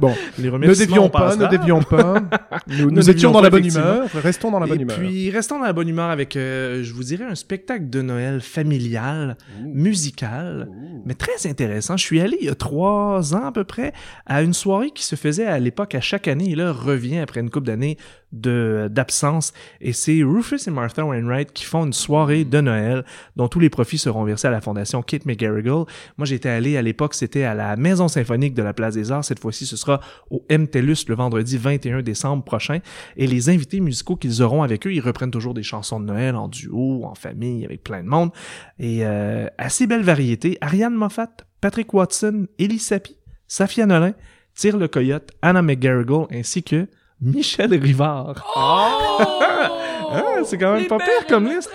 Bon, 0.00 0.14
Les 0.38 0.50
ne 0.50 0.74
dévions 0.74 1.04
on 1.04 1.08
pas, 1.10 1.36
ne 1.36 1.46
dévions 1.46 1.82
pas. 1.82 2.22
Nous, 2.68 3.10
étions 3.10 3.32
dans 3.32 3.38
pas, 3.38 3.44
la 3.44 3.50
bonne 3.50 3.66
humeur. 3.66 4.08
Restons 4.14 4.50
dans 4.50 4.58
la 4.58 4.66
bonne 4.66 4.80
Et 4.80 4.82
humeur. 4.82 4.96
puis, 4.98 5.30
restons 5.30 5.58
dans 5.58 5.64
la 5.64 5.72
bonne 5.72 5.88
humeur 5.88 6.10
avec, 6.10 6.36
euh, 6.36 6.82
je 6.82 6.92
vous 6.92 7.04
dirais, 7.04 7.24
un 7.24 7.34
spectacle 7.34 7.88
de 7.90 8.02
Noël 8.02 8.40
familial, 8.40 9.36
musical, 9.62 10.68
mais 11.04 11.14
très 11.14 11.48
intéressant. 11.48 11.96
Je 11.96 12.04
suis 12.04 12.20
allé 12.20 12.36
il 12.40 12.46
y 12.46 12.50
a 12.50 12.54
trois 12.54 13.34
ans 13.34 13.44
à 13.46 13.52
peu 13.52 13.64
près 13.64 13.92
à 14.26 14.42
une 14.42 14.54
soirée 14.54 14.85
qui 14.90 15.02
se 15.02 15.16
faisait 15.16 15.46
à 15.46 15.58
l'époque 15.58 15.94
à 15.94 16.00
chaque 16.00 16.28
année 16.28 16.50
et 16.50 16.54
là 16.54 16.72
revient 16.72 17.18
après 17.18 17.40
une 17.40 17.50
couple 17.50 17.66
d'années 17.66 17.96
d'absence 18.32 19.52
et 19.80 19.92
c'est 19.92 20.22
Rufus 20.22 20.58
et 20.66 20.70
Martha 20.70 21.04
Wainwright 21.04 21.52
qui 21.52 21.64
font 21.64 21.86
une 21.86 21.92
soirée 21.92 22.44
de 22.44 22.60
Noël 22.60 23.04
dont 23.36 23.48
tous 23.48 23.60
les 23.60 23.70
profits 23.70 23.98
seront 23.98 24.24
versés 24.24 24.48
à 24.48 24.50
la 24.50 24.60
fondation 24.60 25.00
Kate 25.02 25.24
McGarrigle. 25.24 25.84
Moi 26.18 26.24
j'étais 26.24 26.48
allé 26.48 26.76
à 26.76 26.82
l'époque 26.82 27.14
c'était 27.14 27.44
à 27.44 27.54
la 27.54 27.76
Maison 27.76 28.08
symphonique 28.08 28.54
de 28.54 28.62
la 28.62 28.74
Place 28.74 28.94
des 28.94 29.12
Arts. 29.12 29.24
Cette 29.24 29.38
fois-ci 29.38 29.64
ce 29.64 29.76
sera 29.76 30.00
au 30.30 30.44
MTELUS 30.50 31.06
le 31.08 31.14
vendredi 31.14 31.56
21 31.56 32.02
décembre 32.02 32.44
prochain 32.44 32.80
et 33.16 33.26
les 33.26 33.48
invités 33.48 33.80
musicaux 33.80 34.16
qu'ils 34.16 34.42
auront 34.42 34.62
avec 34.62 34.86
eux, 34.86 34.92
ils 34.92 35.00
reprennent 35.00 35.30
toujours 35.30 35.54
des 35.54 35.62
chansons 35.62 36.00
de 36.00 36.06
Noël 36.06 36.36
en 36.36 36.48
duo, 36.48 37.04
en 37.04 37.14
famille, 37.14 37.64
avec 37.64 37.82
plein 37.82 38.02
de 38.02 38.08
monde. 38.08 38.30
Et 38.78 39.06
euh, 39.06 39.48
assez 39.58 39.86
belle 39.86 40.02
variété. 40.02 40.58
Ariane 40.60 40.94
Moffat, 40.94 41.36
Patrick 41.60 41.92
Watson, 41.92 42.46
Elie 42.58 42.78
Sapi, 42.78 43.16
Safia 43.48 43.86
Nolin, 43.86 44.14
Tire 44.56 44.78
le 44.78 44.88
Coyote, 44.88 45.30
Anna 45.42 45.60
McGarrigle, 45.62 46.26
ainsi 46.32 46.62
que 46.62 46.86
Michel 47.20 47.74
Rivard. 47.74 48.42
Ah, 50.08 50.36
c'est 50.44 50.56
quand 50.56 50.74
même 50.74 50.86
pas 50.86 50.98
pire 50.98 51.26
comme 51.28 51.48
liste. 51.48 51.68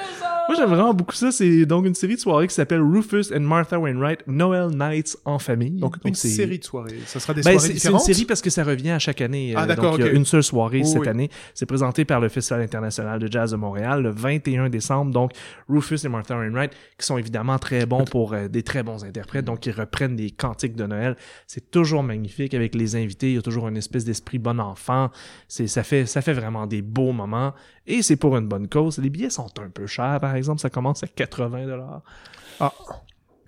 Moi, 0.47 0.57
j'aime 0.57 0.69
vraiment 0.69 0.93
beaucoup 0.93 1.15
ça. 1.15 1.31
C'est 1.31 1.65
donc 1.65 1.85
une 1.85 1.93
série 1.95 2.15
de 2.15 2.19
soirées 2.19 2.47
qui 2.47 2.53
s'appelle 2.53 2.81
Rufus 2.81 3.33
and 3.33 3.39
Martha 3.41 3.79
Wainwright 3.79 4.19
Noel 4.27 4.69
Nights 4.75 5.15
en 5.23 5.39
famille. 5.39 5.79
Donc, 5.79 5.95
une 6.03 6.13
c'est- 6.13 6.27
série 6.27 6.59
de 6.59 6.63
soirées. 6.65 6.99
Ça 7.05 7.19
sera 7.21 7.33
des 7.33 7.41
ben, 7.41 7.51
soirées 7.51 7.59
c'est 7.59 7.67
c'est 7.67 7.71
une 7.73 7.77
différentes? 7.97 8.01
série 8.01 8.25
parce 8.25 8.41
que 8.41 8.49
ça 8.49 8.63
revient 8.65 8.89
à 8.91 8.99
chaque 8.99 9.21
année. 9.21 9.53
Ah, 9.55 9.63
Euh, 9.63 9.65
d'accord, 9.65 9.91
donc, 9.91 9.99
il 10.01 10.05
y 10.05 10.09
a 10.09 10.11
une 10.11 10.25
seule 10.25 10.43
soirée 10.43 10.83
cette 10.83 11.01
oui. 11.01 11.07
année. 11.07 11.29
C'est 11.53 11.65
présenté 11.65 12.03
par 12.03 12.19
le 12.19 12.27
Festival 12.27 12.61
international 12.63 13.19
de 13.19 13.31
jazz 13.31 13.51
de 13.51 13.55
Montréal 13.55 14.01
le 14.03 14.09
21 14.09 14.69
décembre. 14.69 15.11
Donc, 15.11 15.31
Rufus 15.69 15.99
et 16.03 16.09
Martha 16.09 16.35
Wainwright, 16.35 16.71
qui 16.97 17.05
sont 17.05 17.17
évidemment 17.17 17.57
très 17.57 17.85
bons 17.85 18.03
pour 18.03 18.33
euh, 18.33 18.47
des 18.49 18.63
très 18.63 18.83
bons 18.83 19.05
interprètes. 19.05 19.45
Donc, 19.45 19.65
ils 19.65 19.71
reprennent 19.71 20.17
des 20.17 20.31
cantiques 20.31 20.75
de 20.75 20.85
Noël. 20.85 21.15
C'est 21.47 21.71
toujours 21.71 22.03
magnifique 22.03 22.53
avec 22.53 22.75
les 22.75 22.95
invités. 22.97 23.29
Il 23.29 23.35
y 23.35 23.37
a 23.37 23.41
toujours 23.41 23.69
une 23.69 23.77
espèce 23.77 24.03
d'esprit 24.03 24.37
bon 24.39 24.59
enfant. 24.59 25.11
C'est, 25.47 25.67
ça 25.67 25.83
fait, 25.83 26.05
ça 26.05 26.21
fait 26.21 26.33
vraiment 26.33 26.67
des 26.67 26.81
beaux 26.81 27.13
moments. 27.13 27.53
Et 27.87 28.01
c'est 28.03 28.15
pour 28.15 28.37
une 28.37 28.47
bonne 28.47 28.67
cause. 28.67 28.97
Les 28.99 29.09
billets 29.09 29.29
sont 29.31 29.47
un 29.59 29.69
peu 29.69 29.87
chers, 29.87 30.19
par 30.19 30.30
par 30.31 30.37
exemple, 30.37 30.61
ça 30.61 30.69
commence 30.69 31.03
à 31.03 31.07
80 31.07 31.65
dollars. 31.67 32.01
Ah. 32.59 32.71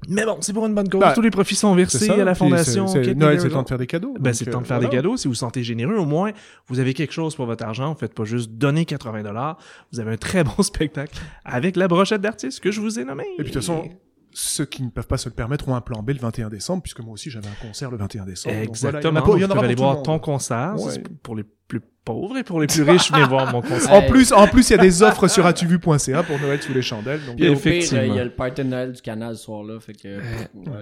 Mais 0.10 0.26
bon, 0.26 0.38
c'est 0.42 0.52
pour 0.52 0.66
une 0.66 0.76
bonne 0.76 0.90
cause. 0.90 1.02
Tous 1.16 1.22
les 1.22 1.32
profits 1.32 1.56
sont 1.56 1.74
versés 1.76 2.08
ça. 2.08 2.14
à 2.14 2.18
la 2.26 2.36
fondation. 2.36 2.88
c'est- 2.88 3.06
c'est- 3.06 3.14
Noël, 3.16 3.38
temps 3.50 3.64
de 3.64 3.68
faire 3.70 3.78
des 3.78 3.88
cadeaux. 3.88 4.14
Ben, 4.20 4.34
c'est 4.34 4.44
le 4.44 4.50
euh, 4.50 4.54
temps 4.54 4.60
de 4.62 4.68
faire 4.68 4.76
voilà. 4.78 4.90
des 4.90 4.96
cadeaux. 4.98 5.16
Si 5.16 5.28
vous 5.28 5.32
vous 5.32 5.36
sentez 5.36 5.64
généreux, 5.64 5.96
au 5.96 6.06
moins, 6.06 6.32
vous 6.68 6.80
avez 6.82 6.94
quelque 6.94 7.14
chose 7.14 7.36
pour 7.38 7.46
votre 7.46 7.64
argent. 7.64 7.94
Vous 7.94 7.98
faites 8.00 8.14
pas 8.14 8.26
juste 8.26 8.52
donner 8.52 8.84
80 8.84 9.24
dollars. 9.24 9.58
Vous 9.94 10.02
avez 10.02 10.12
un 10.12 10.18
très 10.18 10.44
bon 10.44 10.52
spectacle 10.62 11.18
avec 11.46 11.78
la 11.78 11.88
brochette 11.88 12.20
d'artistes 12.20 12.60
que 12.60 12.70
je 12.70 12.82
vous 12.82 13.00
ai 13.00 13.06
nommé. 13.06 13.24
Et 13.24 13.44
puis 13.44 13.46
de 13.46 13.52
toute 13.54 13.62
façon, 13.62 13.88
ceux 14.34 14.66
qui 14.66 14.84
ne 14.84 14.90
peuvent 14.90 15.08
pas 15.08 15.18
se 15.18 15.30
le 15.30 15.36
permettre 15.36 15.70
ont 15.70 15.76
un 15.76 15.80
plan 15.82 16.04
B 16.04 16.10
le 16.10 16.20
21 16.20 16.50
décembre, 16.50 16.82
puisque 16.84 17.00
moi 17.00 17.14
aussi 17.14 17.30
j'avais 17.30 17.48
un 17.48 17.66
concert 17.66 17.90
le 17.90 17.96
21 17.96 18.26
décembre. 18.26 18.56
Donc 18.56 18.76
voilà, 18.76 19.00
Exactement. 19.00 19.12
il 19.12 19.14
y 19.14 19.16
en 19.16 19.16
a 19.16 19.22
pour- 19.24 19.38
il 19.38 19.42
y 19.42 19.46
en 19.46 19.48
aura 19.52 19.56
tu 19.56 19.60
peux 19.62 19.66
aller 19.68 19.76
voir 19.76 20.04
ton 20.04 20.20
concert. 20.20 20.74
Ça, 20.78 20.86
Ouais. 20.86 20.92
c'est 20.96 21.08
Pour 21.22 21.38
les 21.38 21.44
plus 21.44 21.80
pauvres 22.06 22.38
et 22.38 22.44
pour 22.44 22.60
les 22.62 22.68
plus 22.68 22.84
riches, 22.84 23.12
venez 23.12 23.26
voir 23.26 23.52
mon 23.52 23.62
concert. 23.64 23.92
En 23.94 24.02
plus, 24.02 24.32
en 24.34 24.48
plus, 24.48 24.70
il 24.70 24.76
y 24.76 24.80
a 24.80 24.82
des 24.82 25.04
offres 25.04 25.28
sur 25.28 25.46
atuvu.ca 25.46 26.24
pour 26.24 26.40
Noël 26.40 26.62
sous 26.62 26.74
les 26.74 26.82
chandelles. 26.82 27.22
Donc, 27.26 27.40
Effectivement. 27.40 28.00
euh, 28.02 28.06
il 28.08 28.16
y 28.16 28.20
a 28.20 28.24
le 28.24 28.30
party 28.32 28.64
Noël 28.64 28.92
du 28.94 29.02
canal 29.02 29.36
ce 29.36 29.44
soir-là, 29.44 29.80
fait 29.80 29.94
que 29.94 30.08
euh, 30.08 30.20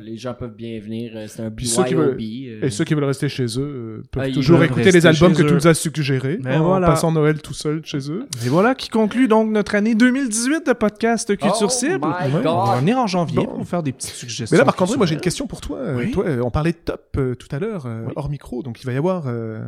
les 0.02 0.18
gens 0.18 0.34
peuvent 0.34 0.56
bien 0.56 0.80
venir. 0.80 1.12
euh, 1.16 1.26
C'est 1.28 1.44
un 1.44 1.52
Puis 1.52 1.68
ceux 1.68 1.84
qui 1.84 1.94
veulent- 1.94 2.16
BYOB. 2.16 2.64
euh, 2.64 2.66
Et 2.68 2.70
ceux 2.70 2.84
qui 2.84 2.94
veulent 2.94 3.04
rester 3.04 3.30
chez 3.30 3.46
eux 3.46 3.60
euh, 3.60 4.04
peuvent 4.12 4.24
Ah, 4.30 4.32
toujours 4.32 4.64
écouter 4.64 4.92
les 4.92 5.06
albums 5.06 5.34
que 5.34 5.44
tu 5.44 5.54
nous 5.54 5.68
as 5.68 5.74
suggérés 5.74 6.38
Ben 6.42 6.62
en 6.62 6.66
voilà. 6.66 6.88
passant 6.88 7.12
Noël 7.12 7.42
tout 7.42 7.54
seul 7.54 7.82
chez 7.86 8.10
eux. 8.12 8.26
Et 8.46 8.50
voilà 8.50 8.76
qui 8.76 8.90
conclut 8.90 9.28
donc 9.28 9.50
notre 9.52 9.76
année 9.76 9.96
2018 9.96 10.66
de 10.68 10.74
podcast 10.74 11.28
Culture 11.38 11.58
Oh 11.64 11.70
Cible. 11.70 12.06
Ouais. 12.06 12.42
God. 12.44 12.48
On 12.48 12.66
va 12.82 12.98
en 13.02 13.08
janvier 13.08 13.38
Bon. 13.38 13.46
pour 13.46 13.68
faire 13.68 13.84
des 13.84 13.92
petites 13.92 14.12
suggestions. 14.16 14.54
Mais 14.56 14.60
là, 14.60 14.66
Marc-André, 14.66 14.98
moi 14.98 15.06
j'ai 15.06 15.16
une 15.16 15.22
question 15.22 15.48
pour 15.48 15.62
toi. 15.62 15.80
Oui. 15.96 16.12
toi, 16.12 16.26
on 16.44 16.52
parlait 16.52 16.72
de 16.72 16.78
top 16.78 17.16
euh, 17.18 17.36
tout 17.36 17.48
à 17.52 17.60
l'heure, 17.60 17.86
euh, 17.86 18.06
Oui. 18.08 18.14
hors 18.16 18.30
micro, 18.30 18.64
donc 18.64 18.82
il 18.82 18.86
va 18.86 18.94
y 18.94 18.98
avoir, 18.98 19.24
euh, 19.28 19.60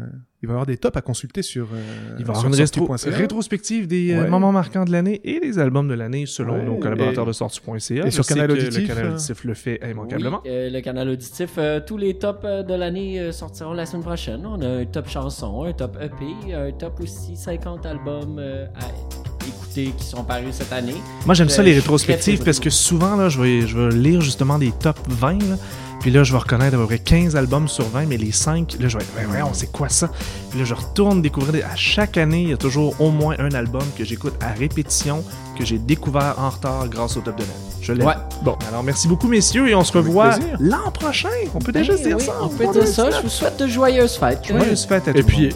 il 0.43 0.47
va 0.47 0.51
y 0.51 0.55
avoir 0.55 0.65
des 0.65 0.77
tops 0.77 0.95
à 0.97 1.01
consulter 1.01 1.41
sur. 1.41 1.63
euh, 1.73 1.77
Il 2.19 2.25
va 2.25 2.33
y 2.33 2.37
avoir 2.37 2.45
une 2.53 2.53
rétro- 2.53 3.09
rétrospective 3.09 3.87
des 3.87 4.11
euh, 4.13 4.23
Ouais. 4.23 4.29
moments 4.29 4.51
marquants 4.51 4.83
de 4.85 4.91
l'année 4.91 5.21
et 5.23 5.39
des 5.39 5.57
albums 5.57 5.87
de 5.87 5.93
l'année 5.93 6.25
selon 6.25 6.55
Ouais. 6.57 6.65
nos 6.65 6.75
collaborateurs 6.75 7.23
Et- 7.23 7.27
de 7.27 7.31
sortie.ca. 7.31 8.05
et 8.05 8.11
sur 8.11 8.25
Canal 8.25 8.51
Auditif, 8.51 8.81
Le 8.81 8.87
canal 8.87 9.05
euh, 9.05 9.09
auditif 9.13 9.43
le 9.45 9.53
fait 9.53 9.79
immanquablement. 9.89 10.41
Oui, 10.43 10.51
euh, 10.51 10.69
le 10.69 10.81
canal 10.81 11.09
auditif, 11.09 11.51
euh, 11.57 11.79
tous 11.85 11.97
les 11.97 12.13
tops 12.15 12.43
de 12.43 12.73
l'année 12.73 13.31
sortiront 13.31 13.73
la 13.73 13.85
semaine 13.85 14.03
prochaine. 14.03 14.45
On 14.45 14.61
a 14.61 14.67
un 14.67 14.85
top 14.85 15.07
chanson, 15.09 15.63
un 15.63 15.73
top 15.73 15.97
EP, 16.01 16.53
un 16.53 16.71
top 16.71 16.99
aussi 17.01 17.35
50 17.35 17.85
albums 17.85 18.37
euh, 18.39 18.65
à 18.75 19.47
écouter 19.47 19.91
qui 19.97 20.05
sont 20.05 20.23
parus 20.23 20.51
cette 20.55 20.71
année. 20.73 20.95
Moi, 21.25 21.33
j'aime 21.35 21.49
ça 21.49 21.63
les 21.63 21.73
rétrospectives 21.73 22.43
parce 22.43 22.59
que 22.59 22.69
souvent, 22.69 23.15
là, 23.15 23.29
je 23.29 23.41
vais, 23.41 23.61
je 23.61 23.77
vais 23.77 23.95
lire 23.95 24.21
justement 24.21 24.57
des 24.59 24.71
top 24.71 24.97
20. 25.07 25.39
là. 25.43 25.55
Puis 26.03 26.11
là, 26.11 26.23
je 26.25 26.33
vais 26.33 26.37
reconnaître 26.39 26.75
à 26.75 26.79
peu 26.79 26.85
près 26.85 26.99
15 26.99 27.37
albums 27.37 27.69
sur 27.69 27.87
20, 27.87 28.07
mais 28.07 28.17
les 28.17 28.33
5, 28.33 28.75
là, 28.79 28.89
je 28.89 28.97
vais 28.97 29.03
être, 29.05 29.15
ouais, 29.17 29.35
ouais, 29.37 29.41
on 29.41 29.53
sait 29.53 29.67
quoi 29.67 29.87
ça? 29.87 30.09
Puis 30.49 30.59
là, 30.59 30.65
je 30.65 30.73
retourne 30.73 31.21
découvrir. 31.21 31.53
des- 31.53 31.63
À 31.63 31.77
chaque 31.77 32.17
année, 32.17 32.41
il 32.43 32.49
y 32.49 32.53
a 32.53 32.57
toujours 32.57 32.93
au 32.99 33.09
moins 33.09 33.35
un 33.39 33.51
album 33.51 33.83
que 33.97 34.03
j'écoute 34.03 34.33
à 34.41 34.49
répétition, 34.51 35.23
que 35.57 35.63
j'ai 35.63 35.77
découvert 35.77 36.35
en 36.37 36.49
retard 36.49 36.89
grâce 36.89 37.15
au 37.15 37.21
top 37.21 37.37
de 37.37 37.41
l'année. 37.43 37.53
Je 37.81 37.93
l'aime. 37.93 38.05
Ouais. 38.05 38.13
Bon. 38.43 38.57
Alors, 38.67 38.83
merci 38.83 39.07
beaucoup, 39.07 39.29
messieurs, 39.29 39.69
et 39.69 39.75
on 39.75 39.83
se 39.85 39.93
revoit 39.93 40.31
l'an 40.59 40.91
prochain. 40.93 41.29
On 41.55 41.59
peut 41.59 41.71
déjà 41.71 41.95
se 41.97 42.03
dire 42.03 42.17
Oui, 42.17 42.23
ça. 42.25 42.33
on 42.41 42.49
peut 42.49 42.67
dire 42.73 42.85
ça. 42.87 43.09
Je 43.09 43.21
vous 43.21 43.29
souhaite 43.29 43.57
de 43.57 43.67
joyeuses 43.67 44.17
fêtes. 44.17 44.45
Joyeuse 44.45 44.83
fête 44.85 45.07
à 45.07 45.11
Et 45.11 45.21
tout 45.21 45.25
puis, 45.27 45.43
monde. 45.45 45.53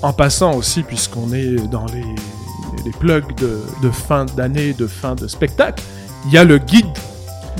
en 0.00 0.12
passant 0.14 0.54
aussi, 0.54 0.82
puisqu'on 0.82 1.30
est 1.34 1.56
dans 1.70 1.84
les, 1.86 2.04
les 2.86 2.90
plugs 2.92 3.34
de, 3.36 3.60
de 3.82 3.90
fin 3.90 4.24
d'année, 4.24 4.72
de 4.72 4.86
fin 4.86 5.14
de 5.14 5.26
spectacle, 5.28 5.82
il 6.26 6.32
y 6.32 6.38
a 6.38 6.44
le 6.44 6.56
guide, 6.56 6.86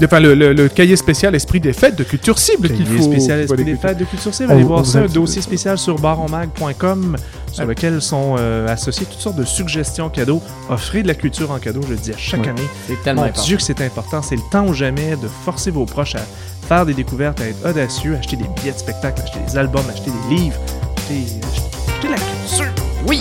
enfin 0.06 0.20
le, 0.20 0.34
le- 0.34 0.52
le 0.52 0.68
cahier 0.68 0.96
spécial 0.96 1.34
Esprit 1.34 1.60
des 1.60 1.72
fêtes 1.72 1.96
de 1.96 2.04
Culture 2.04 2.38
Cible 2.38 2.68
qu'il 2.68 2.84
Cahier 2.84 2.98
faut. 2.98 3.04
spécial 3.04 3.38
qu'il 3.40 3.48
faut 3.48 3.54
Esprit 3.54 3.64
des 3.72 3.76
fêtes 3.78 3.98
de 3.98 4.04
Culture 4.04 4.34
Cible. 4.34 4.52
Allez 4.52 4.62
on 4.64 4.66
voir 4.68 4.86
ça, 4.86 5.00
un 5.00 5.06
dossier 5.06 5.42
spécial 5.42 5.78
sur 5.78 5.96
baronmag.com 5.98 7.16
sur 7.52 7.64
lequel 7.66 8.00
sont 8.00 8.36
euh, 8.38 8.68
associées 8.68 9.06
toutes 9.06 9.20
sortes 9.20 9.36
de 9.36 9.44
suggestions 9.44 10.08
cadeaux. 10.08 10.42
Offrez 10.68 11.02
de 11.02 11.08
la 11.08 11.14
culture 11.14 11.50
en 11.50 11.58
cadeau, 11.58 11.80
je 11.86 11.90
le 11.94 11.96
dis 11.96 12.12
à 12.12 12.16
chaque 12.16 12.40
Ouais. 12.42 12.48
année. 12.48 12.62
C'est 12.86 13.02
tellement 13.02 13.22
Mon 13.22 13.28
important. 13.28 13.46
Dieu 13.46 13.56
que 13.56 13.62
c'est 13.62 13.80
important. 13.80 14.22
C'est 14.22 14.36
le 14.36 14.42
temps 14.52 14.66
ou 14.66 14.74
jamais 14.74 15.16
de 15.16 15.28
forcer 15.44 15.70
vos 15.70 15.84
proches 15.86 16.14
à 16.14 16.20
faire 16.68 16.86
des 16.86 16.94
découvertes, 16.94 17.40
à 17.40 17.48
être 17.48 17.68
audacieux, 17.68 18.16
acheter 18.16 18.36
des 18.36 18.44
billets 18.60 18.72
de 18.72 18.78
spectacle, 18.78 19.22
acheter 19.22 19.40
des 19.46 19.56
albums, 19.58 19.82
acheter 19.92 20.10
des 20.28 20.34
livres, 20.36 20.56
acheter, 20.96 21.24
acheter 21.52 22.06
de 22.08 22.12
la 22.12 22.18
culture. 22.18 22.72
Oui. 23.08 23.20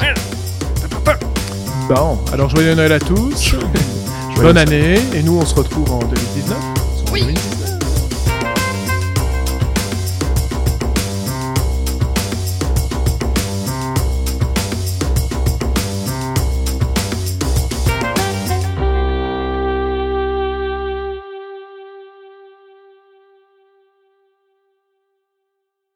Bon, 1.90 2.20
alors 2.32 2.50
joyeux 2.50 2.76
Noël 2.76 2.92
à 2.94 3.00
tous, 3.00 3.56
bonne 4.42 4.58
année, 4.58 4.96
et 5.14 5.24
nous 5.24 5.38
on 5.38 5.46
se 5.46 5.56
retrouve 5.56 5.92
en 5.92 6.00
2019. 6.00 6.58
Oui. 7.12 7.59